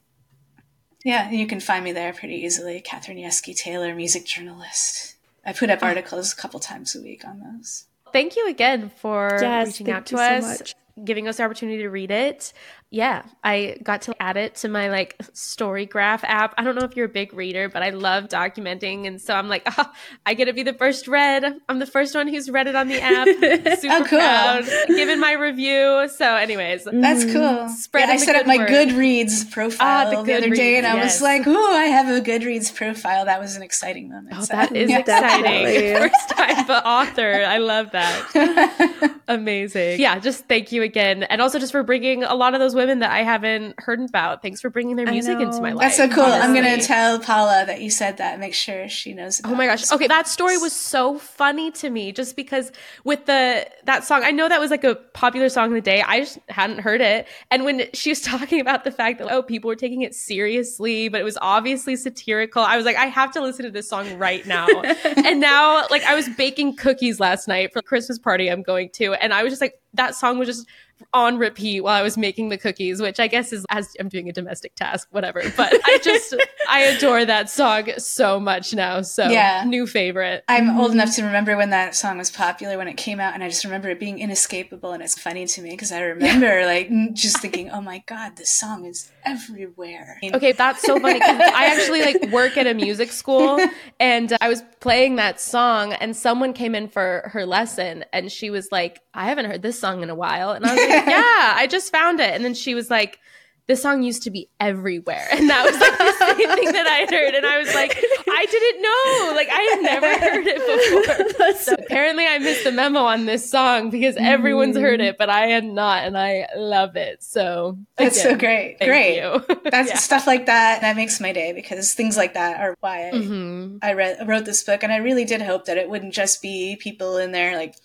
[1.04, 2.82] yeah, you can find me there pretty easily.
[2.82, 5.16] Katherine Yeske Taylor, music journalist.
[5.45, 5.88] I put up ah.
[5.88, 7.86] articles a couple times a week on those.
[8.14, 10.66] Thank you again for yes, reaching out to us, so
[11.04, 12.54] giving us the opportunity to read it
[12.93, 16.53] yeah, I got to add it to my like StoryGraph app.
[16.59, 19.07] I don't know if you're a big reader, but I love documenting.
[19.07, 19.91] And so I'm like, oh,
[20.27, 21.59] I get to be the first read.
[21.67, 23.27] I'm the first one who's read it on the app.
[23.79, 24.19] Super oh, cool.
[24.19, 24.65] proud.
[24.85, 26.07] Given my review.
[26.15, 27.69] So, anyways, that's mm, cool.
[27.69, 28.69] Spread yeah, I set up my word.
[28.69, 30.95] Goodreads profile ah, the, the other day and yes.
[30.95, 33.25] I was like, oh, I have a Goodreads profile.
[33.25, 34.35] That was an exciting moment.
[34.37, 34.53] Oh, so.
[34.53, 34.99] that is yeah.
[34.99, 35.97] exciting.
[35.97, 37.43] first time author.
[37.43, 39.19] I love that.
[39.27, 39.99] Amazing.
[39.99, 41.23] Yeah, just thank you again.
[41.23, 44.01] And also just for bringing a lot of those women women that I haven't heard
[44.01, 44.41] about.
[44.41, 45.86] Thanks for bringing their music into my life.
[45.86, 46.23] That's so cool.
[46.23, 46.41] Honestly.
[46.41, 48.39] I'm going to tell Paula that you said that.
[48.39, 49.39] Make sure she knows.
[49.45, 49.89] oh my gosh.
[49.91, 52.71] Okay, that story was so funny to me just because
[53.05, 56.01] with the that song, I know that was like a popular song in the day.
[56.01, 57.27] I just hadn't heard it.
[57.51, 61.07] And when she was talking about the fact that oh, people were taking it seriously,
[61.07, 64.17] but it was obviously satirical, I was like, I have to listen to this song
[64.17, 64.67] right now.
[65.03, 68.89] and now, like, I was baking cookies last night for a Christmas party I'm going
[68.95, 70.67] to, and I was just like, that song was just
[71.13, 74.29] on repeat while I was making the cookies, which I guess is as I'm doing
[74.29, 75.41] a domestic task, whatever.
[75.55, 76.35] But I just
[76.67, 79.01] I adore that song so much now.
[79.01, 80.43] So yeah, new favorite.
[80.47, 80.99] I'm old mm-hmm.
[80.99, 83.63] enough to remember when that song was popular when it came out, and I just
[83.63, 84.91] remember it being inescapable.
[84.91, 86.65] And it's funny to me because I remember yeah.
[86.65, 90.19] like just thinking, oh my god, this song is everywhere.
[90.23, 91.21] Okay, that's so funny.
[91.21, 93.59] I actually like work at a music school,
[93.99, 98.31] and uh, I was playing that song, and someone came in for her lesson, and
[98.31, 101.05] she was like, I haven't heard this song in a while, and I was like,
[101.07, 102.34] yeah, I just found it.
[102.34, 103.19] And then she was like,
[103.65, 105.25] this song used to be everywhere.
[105.31, 107.34] And that was like the same thing that I heard.
[107.34, 109.36] And I was like, I didn't know.
[109.36, 111.53] Like I had never heard it before.
[111.63, 115.05] So apparently I missed the memo on this song because everyone's heard mm.
[115.05, 116.03] it, but I had not.
[116.03, 117.23] And I love it.
[117.23, 118.79] So that's so great.
[118.79, 119.21] Great.
[119.63, 119.97] That's yeah.
[119.97, 120.81] stuff like that.
[120.81, 123.77] That makes my day because things like that are why I, mm-hmm.
[123.81, 124.84] I read, wrote this book.
[124.84, 127.75] And I really did hope that it wouldn't just be people in their like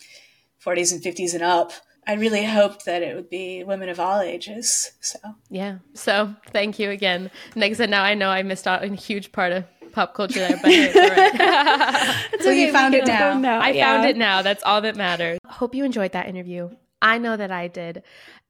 [0.65, 1.71] 40s and 50s and up
[2.09, 4.93] I really hoped that it would be women of all ages.
[4.99, 5.19] So
[5.51, 5.77] yeah.
[5.93, 7.29] So thank you again.
[7.55, 10.15] Like I said, now I know I missed out on a huge part of pop
[10.15, 12.41] culture there, but it's all right.
[12.41, 13.37] so okay, you found it now.
[13.37, 13.59] now.
[13.59, 13.93] I yeah.
[13.93, 14.41] found it now.
[14.41, 15.37] That's all that matters.
[15.45, 16.71] Hope you enjoyed that interview.
[16.99, 18.01] I know that I did.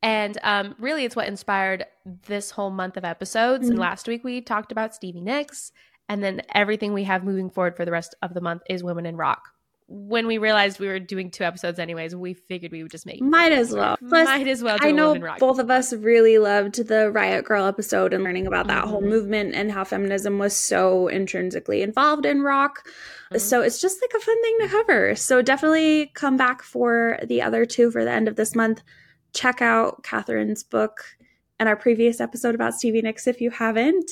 [0.01, 1.85] And um, really, it's what inspired
[2.27, 3.63] this whole month of episodes.
[3.63, 3.71] Mm-hmm.
[3.71, 5.73] And last week we talked about Stevie Nicks.
[6.07, 9.05] And then everything we have moving forward for the rest of the month is Women
[9.05, 9.49] in Rock
[9.91, 13.21] when we realized we were doing two episodes anyways, we figured we would just make
[13.21, 13.97] might as well.
[14.07, 14.77] Plus, might as well.
[14.79, 18.83] I know both of us really loved the Riot Grrrl episode and learning about that
[18.83, 18.89] mm-hmm.
[18.89, 22.87] whole movement and how feminism was so intrinsically involved in rock.
[22.87, 23.39] Mm-hmm.
[23.39, 25.15] So it's just like a fun thing to cover.
[25.15, 28.83] So definitely come back for the other two for the end of this month.
[29.33, 31.03] Check out Katherine's book
[31.59, 34.11] and our previous episode about Stevie Nicks if you haven't.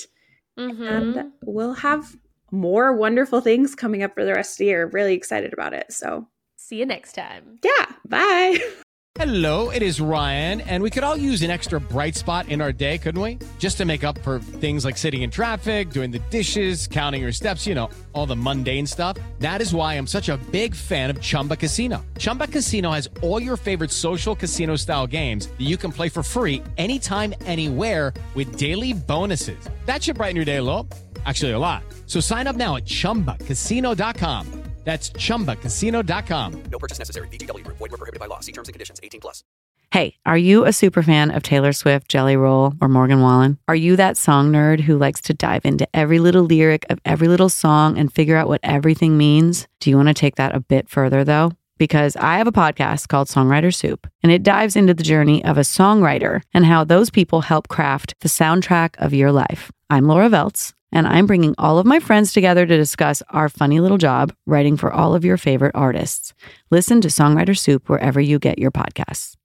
[0.58, 0.84] Mm-hmm.
[0.84, 2.16] And we'll have
[2.52, 4.86] more wonderful things coming up for the rest of the year.
[4.88, 5.92] Really excited about it.
[5.92, 6.28] So,
[6.58, 7.60] see you next time.
[7.64, 7.86] Yeah.
[8.08, 8.60] Bye.
[9.18, 12.72] Hello, it is Ryan, and we could all use an extra bright spot in our
[12.72, 13.40] day, couldn't we?
[13.58, 17.32] Just to make up for things like sitting in traffic, doing the dishes, counting your
[17.32, 19.18] steps, you know, all the mundane stuff.
[19.40, 22.06] That is why I'm such a big fan of Chumba Casino.
[22.20, 26.22] Chumba Casino has all your favorite social casino style games that you can play for
[26.22, 29.68] free anytime, anywhere with daily bonuses.
[29.88, 30.88] That should brighten your day a little.
[31.28, 31.84] Actually, a lot.
[32.06, 34.64] So sign up now at ChumbaCasino.com.
[34.86, 36.64] That's ChumbaCasino.com.
[36.72, 37.28] No purchase necessary.
[37.28, 37.68] VGW.
[37.68, 38.40] Void were prohibited by law.
[38.40, 39.02] See terms and conditions.
[39.04, 39.44] 18 plus.
[39.92, 43.58] Hey, are you a super fan of Taylor Swift, Jelly Roll, or Morgan Wallen?
[43.68, 47.28] Are you that song nerd who likes to dive into every little lyric of every
[47.28, 49.68] little song and figure out what everything means?
[49.82, 51.52] Do you want to take that a bit further though?
[51.78, 55.58] Because I have a podcast called Songwriter Soup, and it dives into the journey of
[55.58, 59.72] a songwriter and how those people help craft the soundtrack of your life.
[59.90, 63.80] I'm Laura Veltz, and I'm bringing all of my friends together to discuss our funny
[63.80, 66.34] little job writing for all of your favorite artists.
[66.72, 69.36] Listen to Songwriter Soup wherever you get your podcasts.